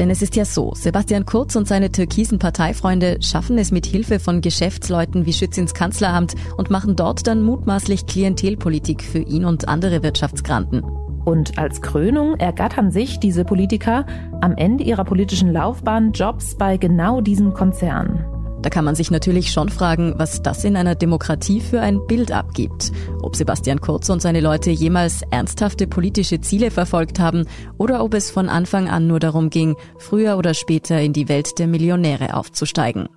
Denn 0.00 0.08
es 0.08 0.22
ist 0.22 0.34
ja 0.34 0.46
so, 0.46 0.72
Sebastian 0.74 1.26
Kurz 1.26 1.56
und 1.56 1.68
seine 1.68 1.92
türkisen 1.92 2.38
Parteifreunde 2.38 3.18
schaffen 3.20 3.58
es 3.58 3.70
mit 3.70 3.84
Hilfe 3.84 4.18
von 4.18 4.40
Geschäftsleuten 4.40 5.26
wie 5.26 5.34
Schütz 5.34 5.58
ins 5.58 5.74
Kanzleramt 5.74 6.34
und 6.56 6.70
machen 6.70 6.96
dort 6.96 7.26
dann 7.26 7.42
mutmaßlich 7.42 8.06
Klientelpolitik 8.06 9.02
für 9.02 9.18
ihn 9.18 9.44
und 9.44 9.68
andere 9.68 10.02
Wirtschaftsgranten. 10.02 10.82
Und 11.26 11.58
als 11.58 11.82
Krönung 11.82 12.36
ergattern 12.36 12.90
sich 12.90 13.20
diese 13.20 13.44
Politiker 13.44 14.06
am 14.40 14.56
Ende 14.56 14.84
ihrer 14.84 15.04
politischen 15.04 15.52
Laufbahn 15.52 16.12
Jobs 16.12 16.56
bei 16.56 16.78
genau 16.78 17.20
diesen 17.20 17.52
Konzernen. 17.52 18.39
Da 18.62 18.68
kann 18.68 18.84
man 18.84 18.94
sich 18.94 19.10
natürlich 19.10 19.52
schon 19.52 19.70
fragen, 19.70 20.14
was 20.18 20.42
das 20.42 20.64
in 20.64 20.76
einer 20.76 20.94
Demokratie 20.94 21.60
für 21.60 21.80
ein 21.80 22.06
Bild 22.06 22.30
abgibt. 22.30 22.92
Ob 23.22 23.34
Sebastian 23.34 23.80
Kurz 23.80 24.10
und 24.10 24.20
seine 24.20 24.40
Leute 24.40 24.70
jemals 24.70 25.22
ernsthafte 25.30 25.86
politische 25.86 26.40
Ziele 26.40 26.70
verfolgt 26.70 27.18
haben 27.18 27.46
oder 27.78 28.04
ob 28.04 28.12
es 28.12 28.30
von 28.30 28.50
Anfang 28.50 28.88
an 28.88 29.06
nur 29.06 29.18
darum 29.18 29.48
ging, 29.48 29.76
früher 29.98 30.36
oder 30.36 30.52
später 30.52 31.00
in 31.00 31.14
die 31.14 31.28
Welt 31.28 31.58
der 31.58 31.68
Millionäre 31.68 32.34
aufzusteigen. 32.34 33.08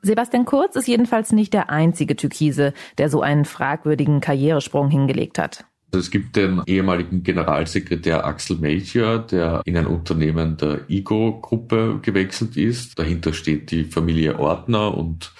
Sebastian 0.00 0.46
Kurz 0.46 0.74
ist 0.74 0.88
jedenfalls 0.88 1.32
nicht 1.32 1.52
der 1.52 1.70
einzige 1.70 2.16
Türkise, 2.16 2.72
der 2.98 3.08
so 3.08 3.20
einen 3.20 3.44
fragwürdigen 3.44 4.20
Karrieresprung 4.20 4.88
hingelegt 4.88 5.38
hat. 5.38 5.64
Also 5.94 6.06
es 6.06 6.10
gibt 6.10 6.36
den 6.36 6.62
ehemaligen 6.64 7.22
Generalsekretär 7.22 8.24
Axel 8.24 8.56
Melchior, 8.56 9.18
der 9.18 9.60
in 9.66 9.76
ein 9.76 9.86
Unternehmen 9.86 10.56
der 10.56 10.88
IGO-Gruppe 10.88 11.98
gewechselt 12.00 12.56
ist. 12.56 12.98
Dahinter 12.98 13.34
steht 13.34 13.70
die 13.70 13.84
Familie 13.84 14.38
Ortner 14.38 14.96
und 14.96 15.34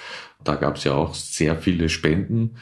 da 0.45 0.57
gab 0.57 0.77
es 0.77 0.85
ja 0.85 0.93
auch 0.93 1.15
sehr 1.15 1.57
viele 1.57 1.89
Spenden. 1.89 2.57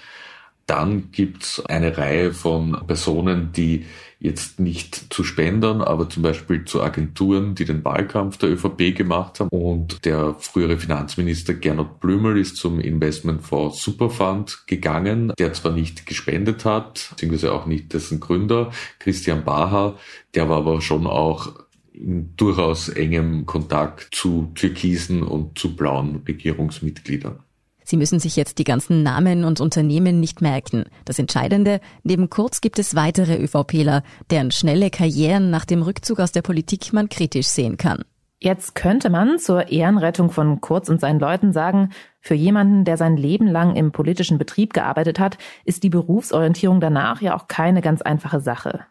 Dann 0.66 1.10
gibt's 1.10 1.64
eine 1.66 1.98
Reihe 1.98 2.32
von 2.32 2.80
Personen, 2.86 3.50
die 3.50 3.86
jetzt 4.20 4.60
nicht 4.60 5.12
zu 5.12 5.24
Spendern, 5.24 5.80
aber 5.80 6.08
zum 6.08 6.22
Beispiel 6.22 6.66
zu 6.66 6.82
Agenturen, 6.82 7.54
die 7.54 7.64
den 7.64 7.84
Wahlkampf 7.84 8.36
der 8.36 8.50
ÖVP 8.50 8.94
gemacht 8.94 9.40
haben. 9.40 9.48
Und 9.48 10.04
der 10.04 10.34
frühere 10.38 10.76
Finanzminister 10.76 11.54
Gernot 11.54 12.00
Blümel 12.00 12.38
ist 12.38 12.56
zum 12.56 12.80
Investmentfonds 12.80 13.82
Superfund 13.82 14.64
gegangen, 14.66 15.32
der 15.38 15.54
zwar 15.54 15.72
nicht 15.72 16.04
gespendet 16.04 16.66
hat, 16.66 17.08
beziehungsweise 17.10 17.52
auch 17.52 17.64
nicht 17.64 17.92
dessen 17.94 18.20
Gründer, 18.20 18.70
Christian 18.98 19.42
Baha, 19.44 19.96
der 20.34 20.48
war 20.50 20.58
aber 20.58 20.82
schon 20.82 21.06
auch 21.06 21.54
in 21.92 22.34
durchaus 22.36 22.88
engem 22.88 23.46
Kontakt 23.46 24.14
zu 24.14 24.52
türkisen 24.54 25.22
und 25.22 25.58
zu 25.58 25.76
blauen 25.76 26.22
Regierungsmitgliedern. 26.26 27.40
Sie 27.90 27.96
müssen 27.96 28.20
sich 28.20 28.36
jetzt 28.36 28.58
die 28.58 28.64
ganzen 28.64 29.02
Namen 29.02 29.42
und 29.42 29.60
Unternehmen 29.60 30.20
nicht 30.20 30.40
merken. 30.40 30.84
Das 31.06 31.18
Entscheidende, 31.18 31.80
neben 32.04 32.30
Kurz 32.30 32.60
gibt 32.60 32.78
es 32.78 32.94
weitere 32.94 33.34
ÖVPler, 33.42 34.04
deren 34.30 34.52
schnelle 34.52 34.90
Karrieren 34.90 35.50
nach 35.50 35.64
dem 35.64 35.82
Rückzug 35.82 36.20
aus 36.20 36.30
der 36.30 36.42
Politik 36.42 36.92
man 36.92 37.08
kritisch 37.08 37.48
sehen 37.48 37.78
kann. 37.78 38.04
Jetzt 38.38 38.76
könnte 38.76 39.10
man 39.10 39.40
zur 39.40 39.72
Ehrenrettung 39.72 40.30
von 40.30 40.60
Kurz 40.60 40.88
und 40.88 41.00
seinen 41.00 41.18
Leuten 41.18 41.52
sagen, 41.52 41.90
für 42.20 42.34
jemanden, 42.34 42.84
der 42.84 42.96
sein 42.96 43.16
Leben 43.16 43.48
lang 43.48 43.74
im 43.74 43.90
politischen 43.90 44.38
Betrieb 44.38 44.72
gearbeitet 44.72 45.18
hat, 45.18 45.36
ist 45.64 45.82
die 45.82 45.90
Berufsorientierung 45.90 46.78
danach 46.80 47.20
ja 47.20 47.34
auch 47.34 47.48
keine 47.48 47.80
ganz 47.80 48.02
einfache 48.02 48.38
Sache. 48.38 48.86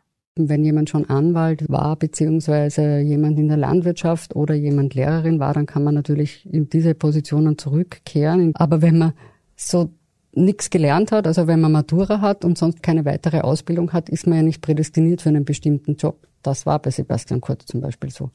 Wenn 0.47 0.63
jemand 0.63 0.89
schon 0.89 1.09
Anwalt 1.09 1.67
war, 1.67 1.97
beziehungsweise 1.97 2.99
jemand 2.99 3.37
in 3.37 3.49
der 3.49 3.57
Landwirtschaft 3.57 4.35
oder 4.35 4.53
jemand 4.53 4.93
Lehrerin 4.95 5.39
war, 5.39 5.53
dann 5.53 5.65
kann 5.65 5.83
man 5.83 5.95
natürlich 5.95 6.47
in 6.49 6.69
diese 6.69 6.95
Positionen 6.95 7.57
zurückkehren. 7.57 8.53
Aber 8.55 8.81
wenn 8.81 8.97
man 8.97 9.13
so 9.57 9.89
nichts 10.33 10.69
gelernt 10.69 11.11
hat, 11.11 11.27
also 11.27 11.47
wenn 11.47 11.59
man 11.59 11.71
Matura 11.71 12.21
hat 12.21 12.45
und 12.45 12.57
sonst 12.57 12.81
keine 12.81 13.03
weitere 13.03 13.41
Ausbildung 13.41 13.91
hat, 13.91 14.09
ist 14.09 14.27
man 14.27 14.37
ja 14.37 14.43
nicht 14.43 14.61
prädestiniert 14.61 15.21
für 15.21 15.29
einen 15.29 15.43
bestimmten 15.43 15.95
Job. 15.95 16.25
Das 16.41 16.65
war 16.65 16.79
bei 16.79 16.91
Sebastian 16.91 17.41
Kurz 17.41 17.65
zum 17.65 17.81
Beispiel 17.81 18.11
so. 18.11 18.31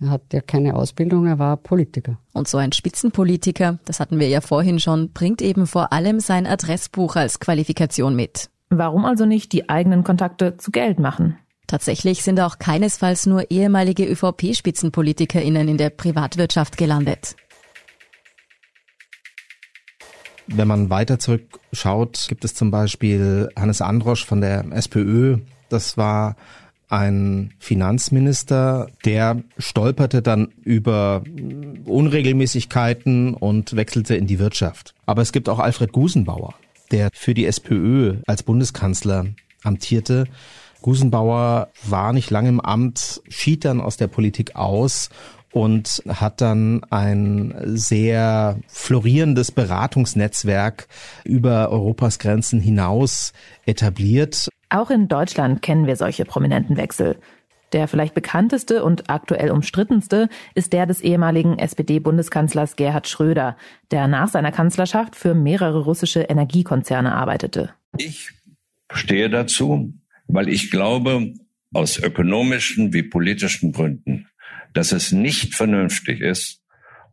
Er 0.00 0.10
hat 0.10 0.32
ja 0.32 0.40
keine 0.40 0.74
Ausbildung, 0.74 1.26
er 1.26 1.38
war 1.38 1.56
Politiker. 1.56 2.18
Und 2.32 2.48
so 2.48 2.58
ein 2.58 2.72
Spitzenpolitiker, 2.72 3.78
das 3.84 4.00
hatten 4.00 4.18
wir 4.18 4.28
ja 4.28 4.40
vorhin 4.40 4.80
schon, 4.80 5.10
bringt 5.12 5.40
eben 5.40 5.66
vor 5.66 5.92
allem 5.92 6.18
sein 6.18 6.46
Adressbuch 6.46 7.16
als 7.16 7.38
Qualifikation 7.38 8.16
mit. 8.16 8.50
Warum 8.78 9.04
also 9.04 9.26
nicht 9.26 9.52
die 9.52 9.68
eigenen 9.68 10.02
Kontakte 10.02 10.56
zu 10.56 10.70
Geld 10.70 10.98
machen? 10.98 11.36
Tatsächlich 11.66 12.22
sind 12.22 12.40
auch 12.40 12.58
keinesfalls 12.58 13.26
nur 13.26 13.50
ehemalige 13.50 14.06
ÖVP-SpitzenpolitikerInnen 14.06 15.68
in 15.68 15.76
der 15.76 15.90
Privatwirtschaft 15.90 16.78
gelandet. 16.78 17.36
Wenn 20.46 20.68
man 20.68 20.88
weiter 20.88 21.18
zurückschaut, 21.18 22.26
gibt 22.28 22.46
es 22.46 22.54
zum 22.54 22.70
Beispiel 22.70 23.50
Hannes 23.56 23.82
Androsch 23.82 24.24
von 24.24 24.40
der 24.40 24.64
SPÖ. 24.72 25.38
Das 25.68 25.98
war 25.98 26.36
ein 26.88 27.52
Finanzminister, 27.58 28.88
der 29.04 29.42
stolperte 29.58 30.22
dann 30.22 30.48
über 30.62 31.22
Unregelmäßigkeiten 31.84 33.34
und 33.34 33.76
wechselte 33.76 34.14
in 34.14 34.26
die 34.26 34.38
Wirtschaft. 34.38 34.94
Aber 35.04 35.20
es 35.20 35.32
gibt 35.32 35.50
auch 35.50 35.58
Alfred 35.58 35.92
Gusenbauer 35.92 36.54
der 36.92 37.08
für 37.12 37.34
die 37.34 37.46
SPÖ 37.46 38.16
als 38.26 38.42
Bundeskanzler 38.42 39.26
amtierte. 39.64 40.26
Gusenbauer 40.82 41.68
war 41.84 42.12
nicht 42.12 42.30
lange 42.30 42.48
im 42.48 42.60
Amt, 42.60 43.22
schied 43.28 43.64
dann 43.64 43.80
aus 43.80 43.96
der 43.96 44.08
Politik 44.08 44.56
aus 44.56 45.10
und 45.52 46.02
hat 46.08 46.40
dann 46.40 46.82
ein 46.90 47.54
sehr 47.64 48.58
florierendes 48.68 49.52
Beratungsnetzwerk 49.52 50.88
über 51.24 51.70
Europas 51.70 52.18
Grenzen 52.18 52.60
hinaus 52.60 53.32
etabliert. 53.66 54.48
Auch 54.70 54.90
in 54.90 55.08
Deutschland 55.08 55.60
kennen 55.60 55.86
wir 55.86 55.96
solche 55.96 56.24
prominenten 56.24 56.76
Wechsel. 56.76 57.16
Der 57.72 57.88
vielleicht 57.88 58.14
bekannteste 58.14 58.84
und 58.84 59.08
aktuell 59.08 59.50
umstrittenste 59.50 60.28
ist 60.54 60.72
der 60.72 60.86
des 60.86 61.00
ehemaligen 61.00 61.58
SPD-Bundeskanzlers 61.58 62.76
Gerhard 62.76 63.08
Schröder, 63.08 63.56
der 63.90 64.08
nach 64.08 64.28
seiner 64.28 64.52
Kanzlerschaft 64.52 65.16
für 65.16 65.34
mehrere 65.34 65.84
russische 65.84 66.20
Energiekonzerne 66.22 67.14
arbeitete. 67.14 67.70
Ich 67.96 68.30
stehe 68.92 69.30
dazu, 69.30 69.94
weil 70.26 70.48
ich 70.48 70.70
glaube, 70.70 71.34
aus 71.72 71.98
ökonomischen 71.98 72.92
wie 72.92 73.02
politischen 73.02 73.72
Gründen, 73.72 74.28
dass 74.74 74.92
es 74.92 75.12
nicht 75.12 75.54
vernünftig 75.54 76.20
ist, 76.20 76.62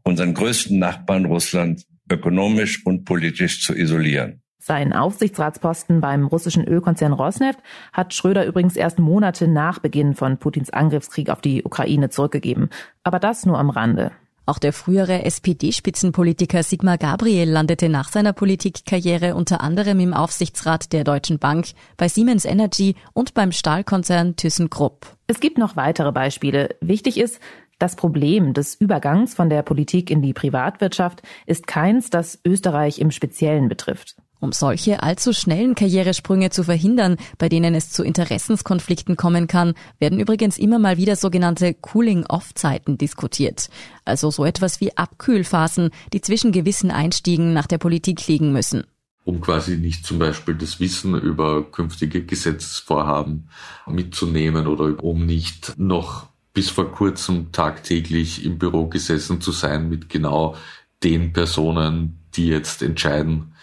unseren 0.04 0.34
größten 0.34 0.78
Nachbarn 0.78 1.26
Russland 1.26 1.86
ökonomisch 2.12 2.86
und 2.86 3.06
politisch 3.06 3.64
zu 3.64 3.76
isolieren. 3.76 4.42
Sein 4.62 4.92
Aufsichtsratsposten 4.92 6.02
beim 6.02 6.28
russischen 6.28 6.66
Ölkonzern 6.66 7.14
Rosneft 7.14 7.60
hat 7.94 8.14
Schröder 8.14 8.46
übrigens 8.46 8.76
erst 8.76 9.00
Monate 9.00 9.48
nach 9.48 9.80
Beginn 9.80 10.16
von 10.16 10.38
Putins 10.38 10.70
Angriffskrieg 10.70 11.30
auf 11.30 11.40
die 11.40 11.64
Ukraine 11.64 12.10
zurückgegeben. 12.10 12.70
Aber 13.04 13.20
das 13.20 13.46
nur 13.46 13.58
am 13.58 13.70
Rande. 13.70 14.12
Auch 14.46 14.58
der 14.58 14.74
frühere 14.74 15.24
SPD-Spitzenpolitiker 15.26 16.64
Sigmar 16.64 16.98
Gabriel 16.98 17.50
landete 17.50 17.88
nach 17.88 18.10
seiner 18.10 18.34
Politikkarriere 18.34 19.36
unter 19.36 19.62
anderem 19.62 20.00
im 20.00 20.14
Aufsichtsrat 20.14 20.92
der 20.92 21.04
Deutschen 21.04 21.40
Bank, 21.40 21.68
bei 21.98 22.10
Siemens 22.10 22.46
Energy 22.46 22.96
und 23.14 23.36
beim 23.36 23.52
Stahlkonzern 23.52 24.36
ThyssenKrupp. 24.36 25.06
Es 25.28 25.40
gibt 25.40 25.58
noch 25.58 25.76
weitere 25.76 26.12
Beispiele. 26.12 26.76
Wichtig 26.82 27.20
ist, 27.20 27.40
das 27.78 27.96
Problem 27.96 28.54
des 28.54 28.76
Übergangs 28.76 29.36
von 29.36 29.50
der 29.50 29.62
Politik 29.62 30.10
in 30.10 30.22
die 30.22 30.34
Privatwirtschaft 30.34 31.22
ist 31.46 31.66
keins, 31.66 32.10
das 32.10 32.40
Österreich 32.44 33.00
im 33.00 33.12
Speziellen 33.12 33.70
betrifft. 33.70 34.18
Um 34.42 34.54
solche 34.54 35.04
allzu 35.04 35.34
schnellen 35.34 35.76
Karrieresprünge 35.76 36.50
zu 36.50 36.64
verhindern, 36.64 37.18
bei 37.38 37.50
denen 37.50 37.76
es 37.76 37.92
zu 37.92 38.04
Interessenskonflikten 38.04 39.18
kommen 39.18 39.48
kann, 39.48 39.74
werden 40.00 40.20
übrigens 40.20 40.58
immer 40.58 40.80
mal 40.80 40.96
wieder 40.96 41.18
sogenannte 41.18 41.74
Cooling-Off-Zeiten 41.74 42.98
diskutiert. 42.98 43.70
Also 44.06 44.32
so 44.32 44.46
etwas 44.46 44.80
wie 44.80 44.96
Abkühlphasen, 44.96 45.90
die 46.14 46.22
zwischen 46.22 46.54
gewissen 46.54 46.90
Einstiegen 46.90 47.52
nach 47.52 47.68
der 47.68 47.80
Politik 47.80 48.26
liegen 48.28 48.54
müssen. 48.54 48.86
Um 49.26 49.42
quasi 49.42 49.76
nicht 49.76 50.06
zum 50.06 50.20
Beispiel 50.20 50.56
das 50.56 50.80
Wissen 50.80 51.20
über 51.20 51.70
künftige 51.70 52.24
Gesetzesvorhaben 52.24 53.50
mitzunehmen 53.88 54.68
oder 54.68 55.04
um 55.04 55.26
nicht 55.26 55.78
noch 55.78 56.30
bis 56.54 56.70
vor 56.70 56.92
kurzem 56.94 57.52
tagtäglich 57.52 58.46
im 58.46 58.58
Büro 58.58 58.88
gesessen 58.88 59.42
zu 59.42 59.52
sein 59.52 59.90
mit 59.90 60.10
genau 60.10 60.56
den 61.04 61.34
Personen, 61.34 62.20
die 62.36 62.48
jetzt 62.48 62.82
entscheiden, 62.82 63.54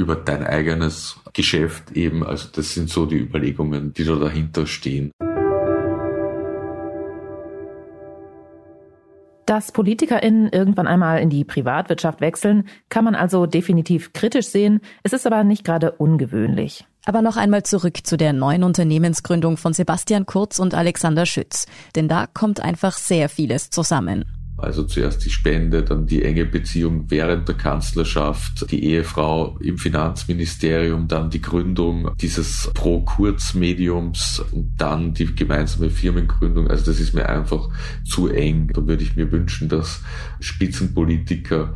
über 0.00 0.16
dein 0.16 0.44
eigenes 0.44 1.20
Geschäft 1.34 1.92
eben. 1.92 2.24
Also 2.24 2.48
das 2.52 2.72
sind 2.72 2.88
so 2.88 3.06
die 3.06 3.18
Überlegungen, 3.18 3.92
die 3.92 4.04
da 4.04 4.16
dahinter 4.16 4.66
stehen. 4.66 5.12
Dass 9.46 9.72
PolitikerInnen 9.72 10.48
irgendwann 10.50 10.86
einmal 10.86 11.20
in 11.20 11.28
die 11.28 11.44
Privatwirtschaft 11.44 12.20
wechseln, 12.20 12.68
kann 12.88 13.04
man 13.04 13.14
also 13.14 13.46
definitiv 13.46 14.12
kritisch 14.12 14.46
sehen. 14.46 14.80
Es 15.02 15.12
ist 15.12 15.26
aber 15.26 15.44
nicht 15.44 15.64
gerade 15.64 15.92
ungewöhnlich. 15.92 16.86
Aber 17.04 17.20
noch 17.20 17.36
einmal 17.36 17.64
zurück 17.64 17.98
zu 18.04 18.16
der 18.16 18.32
neuen 18.32 18.62
Unternehmensgründung 18.62 19.56
von 19.56 19.72
Sebastian 19.72 20.24
Kurz 20.24 20.60
und 20.60 20.74
Alexander 20.74 21.26
Schütz. 21.26 21.66
Denn 21.96 22.08
da 22.08 22.26
kommt 22.26 22.60
einfach 22.60 22.96
sehr 22.96 23.28
vieles 23.28 23.70
zusammen. 23.70 24.24
Also 24.62 24.84
zuerst 24.84 25.24
die 25.24 25.30
Spende, 25.30 25.82
dann 25.82 26.06
die 26.06 26.22
enge 26.22 26.44
Beziehung 26.44 27.06
während 27.08 27.48
der 27.48 27.56
Kanzlerschaft, 27.56 28.70
die 28.70 28.84
Ehefrau 28.84 29.58
im 29.60 29.78
Finanzministerium, 29.78 31.08
dann 31.08 31.30
die 31.30 31.40
Gründung 31.40 32.10
dieses 32.20 32.70
Pro-Kurz-Mediums 32.74 34.42
und 34.52 34.72
dann 34.76 35.14
die 35.14 35.34
gemeinsame 35.34 35.90
Firmengründung. 35.90 36.68
Also 36.68 36.86
das 36.86 37.00
ist 37.00 37.14
mir 37.14 37.28
einfach 37.28 37.68
zu 38.04 38.28
eng. 38.28 38.70
Da 38.74 38.86
würde 38.86 39.02
ich 39.02 39.16
mir 39.16 39.30
wünschen, 39.32 39.68
dass 39.68 40.02
Spitzenpolitiker 40.40 41.74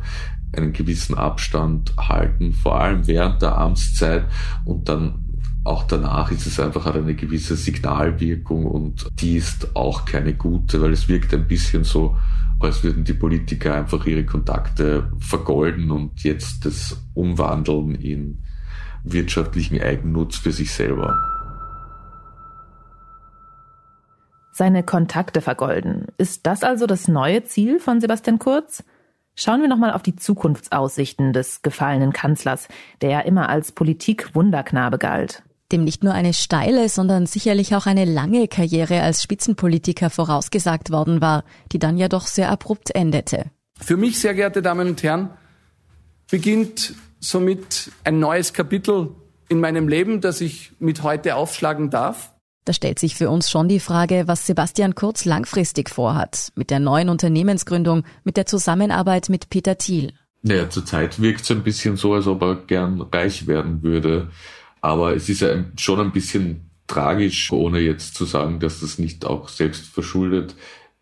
einen 0.55 0.73
gewissen 0.73 1.15
Abstand 1.15 1.93
halten, 1.97 2.53
vor 2.53 2.79
allem 2.79 3.07
während 3.07 3.41
der 3.41 3.57
Amtszeit 3.57 4.25
und 4.63 4.87
dann 4.87 5.25
auch 5.65 5.83
danach 5.83 6.29
ist 6.31 6.45
es 6.45 6.59
einfach 6.59 6.85
eine 6.85 7.15
gewisse 7.15 7.55
Signalwirkung 7.55 8.67
und 8.67 9.07
die 9.19 9.35
ist 9.35 9.75
auch 9.75 10.05
keine 10.05 10.35
gute, 10.35 10.79
weil 10.79 10.93
es 10.93 11.09
wirkt 11.09 11.33
ein 11.33 11.47
bisschen 11.47 11.83
so, 11.83 12.15
als 12.59 12.83
würden 12.83 13.03
die 13.03 13.13
Politiker 13.13 13.75
einfach 13.75 14.05
ihre 14.05 14.25
Kontakte 14.25 15.11
vergolden 15.19 15.91
und 15.91 16.23
jetzt 16.23 16.65
das 16.65 16.97
umwandeln 17.13 17.95
in 17.95 18.39
wirtschaftlichen 19.03 19.79
Eigennutz 19.81 20.37
für 20.37 20.51
sich 20.51 20.73
selber. 20.73 21.15
Seine 24.51 24.83
Kontakte 24.83 25.41
vergolden. 25.41 26.07
Ist 26.17 26.47
das 26.47 26.63
also 26.63 26.87
das 26.87 27.07
neue 27.07 27.43
Ziel 27.43 27.79
von 27.79 27.99
Sebastian 27.99 28.39
Kurz? 28.39 28.83
Schauen 29.35 29.59
wir 29.59 29.67
nochmal 29.67 29.91
auf 29.91 30.01
die 30.01 30.15
Zukunftsaussichten 30.15 31.33
des 31.33 31.61
gefallenen 31.61 32.13
Kanzlers, 32.13 32.69
der 33.01 33.09
ja 33.09 33.19
immer 33.19 33.49
als 33.49 33.73
Politik-Wunderknabe 33.73 34.97
galt 34.97 35.43
dem 35.71 35.83
nicht 35.83 36.03
nur 36.03 36.13
eine 36.13 36.33
steile, 36.33 36.89
sondern 36.89 37.25
sicherlich 37.25 37.75
auch 37.75 37.85
eine 37.85 38.05
lange 38.05 38.47
Karriere 38.47 39.01
als 39.01 39.23
Spitzenpolitiker 39.23 40.09
vorausgesagt 40.09 40.91
worden 40.91 41.21
war, 41.21 41.43
die 41.71 41.79
dann 41.79 41.97
ja 41.97 42.07
doch 42.07 42.27
sehr 42.27 42.49
abrupt 42.49 42.93
endete. 42.93 43.51
Für 43.79 43.97
mich, 43.97 44.19
sehr 44.19 44.33
geehrte 44.33 44.61
Damen 44.61 44.87
und 44.87 45.03
Herren, 45.03 45.29
beginnt 46.29 46.93
somit 47.19 47.91
ein 48.03 48.19
neues 48.19 48.53
Kapitel 48.53 49.09
in 49.49 49.59
meinem 49.59 49.87
Leben, 49.87 50.21
das 50.21 50.41
ich 50.41 50.71
mit 50.79 51.03
heute 51.03 51.35
aufschlagen 51.35 51.89
darf. 51.89 52.33
Da 52.65 52.73
stellt 52.73 52.97
sich 52.97 53.15
für 53.15 53.29
uns 53.29 53.49
schon 53.49 53.67
die 53.67 53.79
Frage, 53.79 54.23
was 54.27 54.47
Sebastian 54.47 54.95
Kurz 54.95 55.25
langfristig 55.25 55.89
vorhat, 55.89 56.51
mit 56.55 56.71
der 56.71 56.79
neuen 56.79 57.09
Unternehmensgründung, 57.09 58.03
mit 58.23 58.37
der 58.37 58.47
Zusammenarbeit 58.47 59.29
mit 59.29 59.49
Peter 59.49 59.77
Thiel. 59.77 60.13
Naja, 60.41 60.69
zurzeit 60.69 61.21
wirkt 61.21 61.41
es 61.41 61.51
ein 61.51 61.63
bisschen 61.63 61.95
so, 61.95 62.13
als 62.13 62.27
ob 62.27 62.41
er 62.41 62.55
gern 62.55 63.01
reich 63.01 63.45
werden 63.45 63.83
würde. 63.83 64.29
Aber 64.85 65.15
es 65.15 65.29
ist 65.29 65.41
ja 65.41 65.49
schon 65.77 65.99
ein 65.99 66.11
bisschen 66.11 66.69
tragisch, 66.85 67.51
ohne 67.51 67.79
jetzt 67.79 68.13
zu 68.13 68.23
sagen, 68.23 68.59
dass 68.59 68.81
das 68.81 68.99
nicht 68.99 69.25
auch 69.25 69.49
selbst 69.49 69.87
verschuldet 69.87 70.55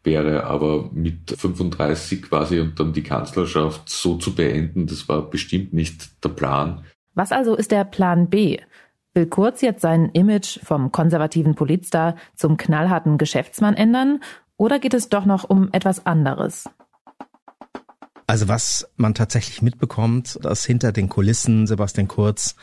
wäre. 0.06 0.46
Aber 0.46 0.90
mit 0.94 1.36
35 1.38 2.22
quasi 2.22 2.62
und 2.62 2.80
dann 2.80 2.94
die 2.94 3.04
Kanzlerschaft 3.04 3.90
so 3.90 4.16
zu 4.16 4.36
beenden, 4.36 4.88
das 4.88 5.10
war 5.10 5.30
bestimmt 5.30 5.74
nicht 5.74 6.24
der 6.24 6.30
Plan. 6.30 6.86
Was 7.14 7.34
also 7.34 7.56
ist 7.56 7.72
der 7.72 7.84
Plan 7.84 8.30
B? 8.30 8.62
Will 9.16 9.26
Kurz 9.26 9.60
jetzt 9.60 9.82
sein 9.82 10.10
Image 10.14 10.60
vom 10.64 10.94
konservativen 10.94 11.54
Politstar 11.54 12.16
zum 12.36 12.56
knallharten 12.56 13.18
Geschäftsmann 13.18 13.74
ändern? 13.74 14.22
Oder 14.56 14.80
geht 14.80 14.94
es 14.94 15.10
doch 15.10 15.26
noch 15.26 15.44
um 15.44 15.68
etwas 15.74 16.06
anderes? 16.06 16.70
Also 18.28 18.48
was 18.48 18.90
man 18.96 19.14
tatsächlich 19.14 19.62
mitbekommt, 19.62 20.40
dass 20.42 20.64
hinter 20.64 20.94
den 20.94 21.10
Kulissen 21.10 21.68
Sebastian 21.68 22.08
Kurz 22.08 22.56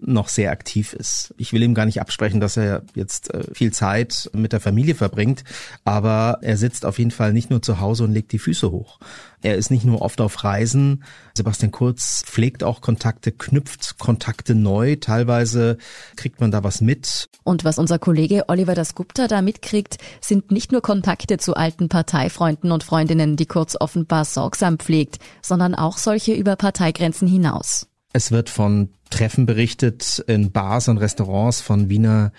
noch 0.00 0.28
sehr 0.28 0.50
aktiv 0.50 0.92
ist. 0.92 1.34
Ich 1.36 1.52
will 1.52 1.62
ihm 1.62 1.74
gar 1.74 1.86
nicht 1.86 2.00
absprechen, 2.00 2.40
dass 2.40 2.56
er 2.56 2.82
jetzt 2.94 3.32
äh, 3.34 3.42
viel 3.52 3.72
Zeit 3.72 4.30
mit 4.32 4.52
der 4.52 4.60
Familie 4.60 4.94
verbringt, 4.94 5.44
aber 5.84 6.38
er 6.42 6.56
sitzt 6.56 6.86
auf 6.86 6.98
jeden 6.98 7.10
Fall 7.10 7.32
nicht 7.32 7.50
nur 7.50 7.62
zu 7.62 7.80
Hause 7.80 8.04
und 8.04 8.12
legt 8.12 8.32
die 8.32 8.38
Füße 8.38 8.70
hoch. 8.70 8.98
Er 9.40 9.56
ist 9.56 9.70
nicht 9.70 9.84
nur 9.84 10.02
oft 10.02 10.20
auf 10.20 10.42
Reisen. 10.42 11.04
Sebastian 11.34 11.70
Kurz 11.70 12.24
pflegt 12.26 12.64
auch 12.64 12.80
Kontakte, 12.80 13.30
knüpft 13.30 13.98
Kontakte 13.98 14.54
neu. 14.54 14.96
Teilweise 14.96 15.78
kriegt 16.16 16.40
man 16.40 16.50
da 16.50 16.64
was 16.64 16.80
mit. 16.80 17.28
Und 17.44 17.64
was 17.64 17.78
unser 17.78 18.00
Kollege 18.00 18.48
Oliver 18.48 18.74
Dasgupta 18.74 19.28
da 19.28 19.40
mitkriegt, 19.40 19.98
sind 20.20 20.50
nicht 20.50 20.72
nur 20.72 20.80
Kontakte 20.80 21.38
zu 21.38 21.54
alten 21.54 21.88
Parteifreunden 21.88 22.72
und 22.72 22.82
Freundinnen, 22.82 23.36
die 23.36 23.46
Kurz 23.46 23.76
offenbar 23.78 24.24
sorgsam 24.24 24.78
pflegt, 24.78 25.18
sondern 25.40 25.74
auch 25.74 25.98
solche 25.98 26.34
über 26.34 26.56
Parteigrenzen 26.56 27.28
hinaus. 27.28 27.86
Es 28.12 28.32
wird 28.32 28.48
von 28.48 28.88
Treffen 29.10 29.46
berichtet 29.46 30.22
in 30.26 30.52
Bars 30.52 30.88
und 30.88 30.98
Restaurants 30.98 31.60
von 31.60 31.88
Wiener 31.88 32.32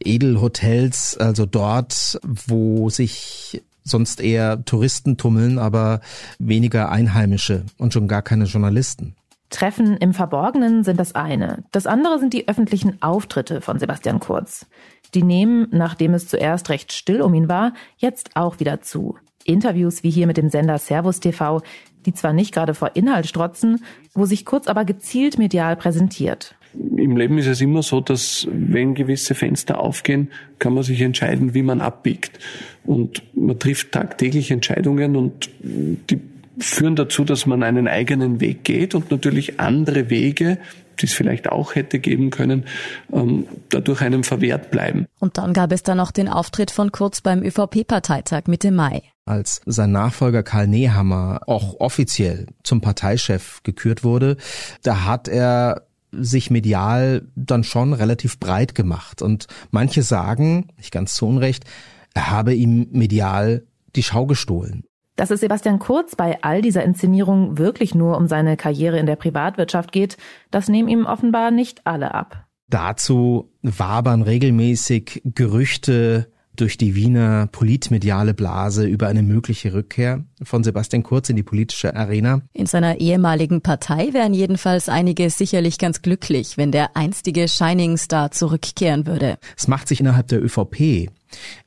Edelhotels, 0.00 1.16
also 1.18 1.46
dort, 1.46 2.18
wo 2.22 2.90
sich 2.90 3.62
sonst 3.84 4.20
eher 4.20 4.64
Touristen 4.64 5.16
tummeln, 5.16 5.58
aber 5.58 6.00
weniger 6.38 6.90
Einheimische 6.90 7.64
und 7.76 7.92
schon 7.92 8.08
gar 8.08 8.22
keine 8.22 8.44
Journalisten. 8.44 9.14
Treffen 9.50 9.96
im 9.98 10.14
Verborgenen 10.14 10.82
sind 10.82 10.98
das 10.98 11.14
eine. 11.14 11.62
Das 11.70 11.86
andere 11.86 12.18
sind 12.18 12.32
die 12.32 12.48
öffentlichen 12.48 13.00
Auftritte 13.02 13.60
von 13.60 13.78
Sebastian 13.78 14.18
Kurz. 14.18 14.66
Die 15.14 15.22
nehmen, 15.22 15.68
nachdem 15.70 16.14
es 16.14 16.26
zuerst 16.26 16.70
recht 16.70 16.92
still 16.92 17.20
um 17.20 17.34
ihn 17.34 17.48
war, 17.48 17.72
jetzt 17.98 18.30
auch 18.34 18.58
wieder 18.58 18.80
zu. 18.80 19.16
Interviews 19.44 20.02
wie 20.02 20.10
hier 20.10 20.26
mit 20.26 20.38
dem 20.38 20.48
Sender 20.48 20.78
Servus 20.78 21.20
TV, 21.20 21.62
die 22.06 22.14
zwar 22.14 22.32
nicht 22.32 22.52
gerade 22.52 22.74
vor 22.74 22.92
Inhalt 22.94 23.26
strotzen, 23.26 23.82
wo 24.14 24.24
sich 24.24 24.44
Kurz 24.44 24.66
aber 24.66 24.84
gezielt 24.84 25.38
medial 25.38 25.76
präsentiert. 25.76 26.54
Im 26.74 27.16
Leben 27.16 27.38
ist 27.38 27.46
es 27.46 27.60
immer 27.60 27.82
so, 27.82 28.00
dass 28.00 28.48
wenn 28.50 28.94
gewisse 28.94 29.34
Fenster 29.34 29.78
aufgehen, 29.78 30.30
kann 30.58 30.74
man 30.74 30.82
sich 30.82 31.00
entscheiden, 31.00 31.54
wie 31.54 31.62
man 31.62 31.80
abbiegt. 31.80 32.38
Und 32.84 33.22
man 33.34 33.58
trifft 33.58 33.92
tagtäglich 33.92 34.50
Entscheidungen 34.50 35.16
und 35.16 35.50
die 35.60 36.20
führen 36.58 36.96
dazu, 36.96 37.24
dass 37.24 37.46
man 37.46 37.62
einen 37.62 37.88
eigenen 37.88 38.40
Weg 38.40 38.64
geht 38.64 38.94
und 38.94 39.10
natürlich 39.10 39.60
andere 39.60 40.10
Wege, 40.10 40.58
die 41.00 41.06
es 41.06 41.12
vielleicht 41.12 41.48
auch 41.48 41.74
hätte 41.74 41.98
geben 41.98 42.30
können, 42.30 42.64
ähm, 43.12 43.46
dadurch 43.70 44.00
einem 44.00 44.24
verwehrt 44.24 44.70
bleiben. 44.70 45.06
Und 45.18 45.38
dann 45.38 45.52
gab 45.52 45.72
es 45.72 45.82
dann 45.82 45.96
noch 45.96 46.12
den 46.12 46.28
Auftritt 46.28 46.70
von 46.70 46.92
Kurz 46.92 47.20
beim 47.20 47.42
ÖVP-Parteitag 47.42 48.46
Mitte 48.46 48.70
Mai 48.70 49.02
als 49.26 49.60
sein 49.66 49.92
Nachfolger 49.92 50.42
Karl 50.42 50.68
Nehammer 50.68 51.40
auch 51.46 51.80
offiziell 51.80 52.46
zum 52.62 52.80
Parteichef 52.80 53.62
gekürt 53.62 54.04
wurde, 54.04 54.36
da 54.82 55.04
hat 55.04 55.28
er 55.28 55.86
sich 56.12 56.50
medial 56.50 57.26
dann 57.34 57.64
schon 57.64 57.92
relativ 57.92 58.38
breit 58.38 58.74
gemacht. 58.74 59.22
Und 59.22 59.46
manche 59.70 60.02
sagen, 60.02 60.68
nicht 60.76 60.92
ganz 60.92 61.14
zu 61.14 61.26
Unrecht, 61.26 61.64
er 62.14 62.30
habe 62.30 62.54
ihm 62.54 62.88
medial 62.92 63.66
die 63.96 64.02
Schau 64.02 64.26
gestohlen. 64.26 64.84
Dass 65.16 65.30
es 65.30 65.40
Sebastian 65.40 65.78
Kurz 65.78 66.16
bei 66.16 66.42
all 66.42 66.60
dieser 66.60 66.84
Inszenierung 66.84 67.56
wirklich 67.58 67.94
nur 67.94 68.16
um 68.16 68.26
seine 68.26 68.56
Karriere 68.56 68.98
in 68.98 69.06
der 69.06 69.16
Privatwirtschaft 69.16 69.92
geht, 69.92 70.16
das 70.50 70.68
nehmen 70.68 70.88
ihm 70.88 71.06
offenbar 71.06 71.50
nicht 71.50 71.86
alle 71.86 72.14
ab. 72.14 72.46
Dazu 72.68 73.52
wabern 73.62 74.22
regelmäßig 74.22 75.22
Gerüchte, 75.24 76.32
durch 76.56 76.76
die 76.78 76.94
Wiener 76.94 77.48
politmediale 77.48 78.34
Blase 78.34 78.86
über 78.86 79.08
eine 79.08 79.22
mögliche 79.22 79.74
Rückkehr 79.74 80.24
von 80.42 80.64
Sebastian 80.64 81.02
Kurz 81.02 81.28
in 81.28 81.36
die 81.36 81.42
politische 81.42 81.94
Arena. 81.94 82.42
In 82.52 82.66
seiner 82.66 83.00
ehemaligen 83.00 83.60
Partei 83.60 84.12
wären 84.12 84.34
jedenfalls 84.34 84.88
einige 84.88 85.30
sicherlich 85.30 85.78
ganz 85.78 86.02
glücklich, 86.02 86.56
wenn 86.56 86.72
der 86.72 86.96
einstige 86.96 87.48
Shining 87.48 87.96
Star 87.96 88.30
zurückkehren 88.30 89.06
würde. 89.06 89.38
Es 89.56 89.68
macht 89.68 89.88
sich 89.88 90.00
innerhalb 90.00 90.28
der 90.28 90.42
ÖVP 90.42 91.10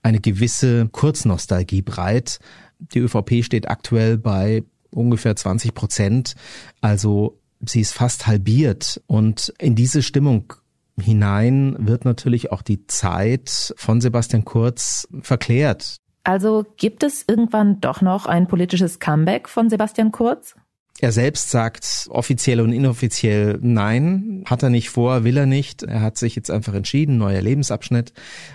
eine 0.02 0.20
gewisse 0.20 0.88
Kurznostalgie 0.90 1.82
breit. 1.82 2.40
Die 2.80 3.00
ÖVP 3.00 3.44
steht 3.44 3.70
aktuell 3.70 4.18
bei 4.18 4.64
ungefähr 4.90 5.36
20 5.36 5.74
Prozent, 5.74 6.36
also 6.82 7.40
sie 7.66 7.82
ist 7.82 7.94
fast 7.94 8.28
halbiert 8.28 9.02
und 9.08 9.54
in 9.60 9.76
diese 9.76 10.02
Stimmung 10.02 10.54
hinein 11.00 11.76
wird 11.80 12.06
natürlich 12.06 12.52
auch 12.52 12.62
die 12.62 12.88
Zeit 12.88 13.74
von 13.78 14.02
Sebastian 14.02 14.46
Kurz 14.46 15.08
verklärt. 15.22 15.98
Also 16.24 16.66
gibt 16.76 17.04
es 17.04 17.24
irgendwann 17.28 17.80
doch 17.80 18.02
noch 18.02 18.26
ein 18.26 18.48
politisches 18.48 19.00
Comeback 19.00 19.48
von 19.48 19.70
Sebastian 19.70 20.12
Kurz? 20.12 20.56
Er 21.00 21.12
selbst 21.12 21.52
sagt 21.52 22.08
offiziell 22.10 22.60
und 22.60 22.74
inoffiziell 22.74 23.60
nein, 23.62 24.44
hat 24.46 24.64
er 24.64 24.72
nicht 24.72 24.90
vor, 24.90 25.24
will 25.24 25.38
er 25.38 25.46
nicht. 25.46 25.84
Er 25.84 26.02
hat 26.02 26.18
sich 26.18 26.36
jetzt 26.36 26.50
einfach 26.50 26.74
entschieden, 26.74 27.18
neuer 27.18 27.42
Lebensabschnitt. 27.42 28.14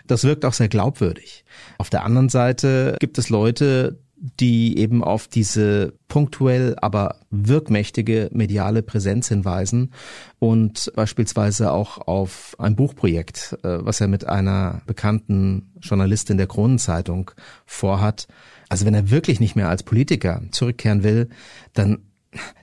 Das 0.09 0.25
wirkt 0.25 0.45
auch 0.45 0.53
sehr 0.53 0.69
glaubwürdig. 0.69 1.45
Auf 1.79 1.89
der 1.89 2.05
anderen 2.05 2.29
Seite 2.29 2.97
gibt 2.99 3.17
es 3.19 3.31
Leute, 3.31 4.02
die 4.25 4.79
eben 4.79 5.03
auf 5.03 5.27
diese 5.27 5.95
punktuell, 6.07 6.77
aber 6.81 7.17
wirkmächtige 7.31 8.31
mediale 8.33 8.83
Präsenz 8.83 9.29
hinweisen 9.29 9.93
und 10.39 10.93
beispielsweise 10.95 11.73
auch 11.73 11.99
auf 11.99 12.55
ein 12.61 12.77
Buchprojekt, 12.77 13.59
äh, 13.65 13.79
was 13.81 14.01
er 14.01 14.07
mit 14.07 14.29
einer 14.29 14.83
bekannten 14.87 15.73
Journalistin 15.81 16.37
der 16.37 16.47
Kronenzeitung 16.47 17.33
vorhat. 17.67 18.29
Also 18.69 18.87
wenn 18.87 18.95
er 18.95 19.11
wirklich 19.11 19.41
nicht 19.41 19.57
mehr 19.57 19.69
als 19.69 19.83
Politiker 19.83 20.41
zurückkehren 20.53 21.03
will, 21.03 21.29
dann 21.73 21.99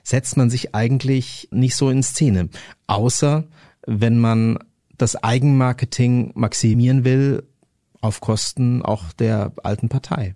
setzt 0.02 0.38
man 0.38 0.48
sich 0.48 0.74
eigentlich 0.74 1.48
nicht 1.52 1.76
so 1.76 1.90
in 1.90 2.02
Szene. 2.02 2.48
Außer 2.86 3.44
wenn 3.86 4.18
man 4.18 4.58
das 4.96 5.22
Eigenmarketing 5.22 6.32
maximieren 6.34 7.04
will 7.04 7.42
auf 8.00 8.20
Kosten 8.20 8.82
auch 8.82 9.12
der 9.12 9.52
alten 9.62 9.90
Partei. 9.90 10.34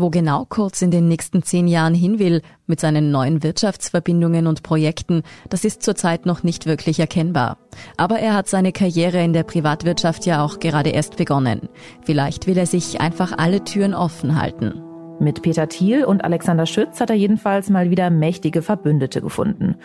Wo 0.00 0.10
genau 0.10 0.44
Kurz 0.48 0.80
in 0.80 0.92
den 0.92 1.08
nächsten 1.08 1.42
zehn 1.42 1.66
Jahren 1.66 1.92
hin 1.92 2.20
will 2.20 2.42
mit 2.68 2.78
seinen 2.78 3.10
neuen 3.10 3.42
Wirtschaftsverbindungen 3.42 4.46
und 4.46 4.62
Projekten, 4.62 5.24
das 5.48 5.64
ist 5.64 5.82
zurzeit 5.82 6.24
noch 6.24 6.44
nicht 6.44 6.66
wirklich 6.66 7.00
erkennbar. 7.00 7.58
Aber 7.96 8.20
er 8.20 8.34
hat 8.34 8.46
seine 8.46 8.70
Karriere 8.70 9.20
in 9.20 9.32
der 9.32 9.42
Privatwirtschaft 9.42 10.24
ja 10.24 10.44
auch 10.44 10.60
gerade 10.60 10.90
erst 10.90 11.16
begonnen. 11.16 11.68
Vielleicht 12.02 12.46
will 12.46 12.56
er 12.58 12.66
sich 12.66 13.00
einfach 13.00 13.36
alle 13.38 13.64
Türen 13.64 13.92
offen 13.92 14.40
halten. 14.40 14.80
Mit 15.18 15.42
Peter 15.42 15.68
Thiel 15.68 16.04
und 16.04 16.22
Alexander 16.22 16.66
Schütz 16.66 17.00
hat 17.00 17.10
er 17.10 17.16
jedenfalls 17.16 17.68
mal 17.68 17.90
wieder 17.90 18.08
mächtige 18.08 18.62
Verbündete 18.62 19.20
gefunden. 19.20 19.78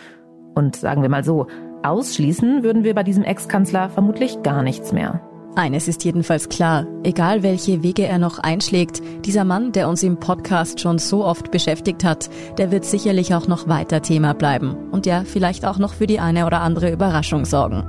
Und 0.54 0.76
sagen 0.76 1.02
wir 1.02 1.08
mal 1.08 1.24
so, 1.24 1.48
ausschließen 1.82 2.62
würden 2.62 2.84
wir 2.84 2.94
bei 2.94 3.02
diesem 3.02 3.24
Ex-Kanzler 3.24 3.90
vermutlich 3.90 4.44
gar 4.44 4.62
nichts 4.62 4.92
mehr. 4.92 5.33
Eines 5.56 5.86
ist 5.86 6.04
jedenfalls 6.04 6.48
klar, 6.48 6.84
egal 7.04 7.44
welche 7.44 7.84
Wege 7.84 8.06
er 8.06 8.18
noch 8.18 8.40
einschlägt, 8.40 9.00
dieser 9.24 9.44
Mann, 9.44 9.70
der 9.70 9.88
uns 9.88 10.02
im 10.02 10.18
Podcast 10.18 10.80
schon 10.80 10.98
so 10.98 11.24
oft 11.24 11.52
beschäftigt 11.52 12.02
hat, 12.02 12.28
der 12.58 12.72
wird 12.72 12.84
sicherlich 12.84 13.34
auch 13.36 13.46
noch 13.46 13.68
weiter 13.68 14.02
Thema 14.02 14.34
bleiben 14.34 14.74
und 14.90 15.06
ja, 15.06 15.22
vielleicht 15.24 15.64
auch 15.64 15.78
noch 15.78 15.94
für 15.94 16.08
die 16.08 16.18
eine 16.18 16.46
oder 16.46 16.60
andere 16.60 16.90
Überraschung 16.90 17.44
sorgen. 17.44 17.84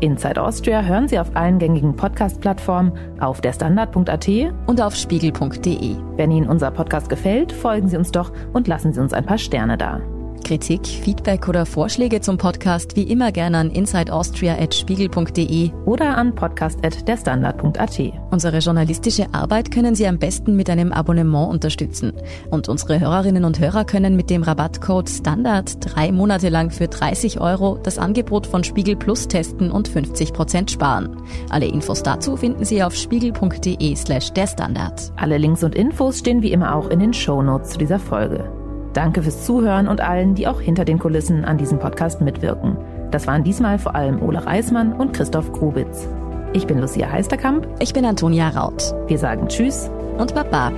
Inside 0.00 0.42
Austria 0.42 0.82
hören 0.82 1.08
Sie 1.08 1.18
auf 1.18 1.34
allen 1.34 1.58
gängigen 1.58 1.96
Podcast-Plattformen, 1.96 2.92
auf 3.20 3.40
der 3.40 3.54
Standard.at 3.54 4.28
und 4.66 4.82
auf 4.82 4.94
spiegel.de. 4.94 5.96
Wenn 6.16 6.30
Ihnen 6.30 6.48
unser 6.50 6.70
Podcast 6.70 7.08
gefällt, 7.08 7.52
folgen 7.52 7.88
Sie 7.88 7.96
uns 7.96 8.12
doch 8.12 8.30
und 8.52 8.68
lassen 8.68 8.92
Sie 8.92 9.00
uns 9.00 9.14
ein 9.14 9.24
paar 9.24 9.38
Sterne 9.38 9.78
da. 9.78 10.02
Kritik, 10.44 10.86
Feedback 10.86 11.48
oder 11.48 11.66
Vorschläge 11.66 12.20
zum 12.20 12.38
Podcast 12.38 12.94
wie 12.94 13.02
immer 13.02 13.32
gerne 13.32 13.58
an 13.58 13.70
insideaustria.spiegel.de 13.70 15.72
oder 15.86 16.16
an 16.16 16.32
podcast.derstandard.at. 16.34 18.00
Unsere 18.30 18.58
journalistische 18.58 19.26
Arbeit 19.32 19.72
können 19.72 19.94
Sie 19.94 20.06
am 20.06 20.18
besten 20.18 20.54
mit 20.54 20.68
einem 20.70 20.92
Abonnement 20.92 21.50
unterstützen. 21.50 22.12
Und 22.50 22.68
unsere 22.68 23.00
Hörerinnen 23.00 23.44
und 23.44 23.58
Hörer 23.58 23.84
können 23.84 24.14
mit 24.14 24.30
dem 24.30 24.42
Rabattcode 24.42 25.08
STANDARD 25.08 25.78
drei 25.80 26.12
Monate 26.12 26.50
lang 26.50 26.70
für 26.70 26.86
30 26.86 27.40
Euro 27.40 27.78
das 27.82 27.98
Angebot 27.98 28.46
von 28.46 28.62
Spiegel 28.62 28.96
Plus 28.96 29.26
testen 29.26 29.72
und 29.72 29.88
50 29.88 30.32
Prozent 30.32 30.70
sparen. 30.70 31.16
Alle 31.50 31.66
Infos 31.66 32.02
dazu 32.02 32.36
finden 32.36 32.64
Sie 32.64 32.82
auf 32.82 32.94
spiegel.de 32.94 33.96
slash 33.96 34.30
der 34.32 34.46
Standard. 34.46 35.12
Alle 35.16 35.38
Links 35.38 35.64
und 35.64 35.74
Infos 35.74 36.18
stehen 36.18 36.42
wie 36.42 36.52
immer 36.52 36.74
auch 36.74 36.90
in 36.90 37.00
den 37.00 37.14
Shownotes 37.14 37.70
zu 37.70 37.78
dieser 37.78 37.98
Folge. 37.98 38.63
Danke 38.94 39.22
fürs 39.22 39.44
Zuhören 39.44 39.88
und 39.88 40.00
allen, 40.00 40.34
die 40.34 40.46
auch 40.46 40.60
hinter 40.60 40.84
den 40.84 40.98
Kulissen 40.98 41.44
an 41.44 41.58
diesem 41.58 41.78
Podcast 41.78 42.20
mitwirken. 42.20 42.78
Das 43.10 43.26
waren 43.26 43.44
diesmal 43.44 43.78
vor 43.78 43.94
allem 43.94 44.22
Ola 44.22 44.40
Reismann 44.40 44.92
und 44.92 45.12
Christoph 45.12 45.52
Grubitz. 45.52 46.08
Ich 46.52 46.66
bin 46.66 46.78
Lucia 46.78 47.10
Heisterkamp. 47.10 47.66
Ich 47.80 47.92
bin 47.92 48.04
Antonia 48.04 48.48
Raut. 48.48 48.94
Wir 49.08 49.18
sagen 49.18 49.48
Tschüss 49.48 49.90
und 50.18 50.34
Baba. 50.34 50.72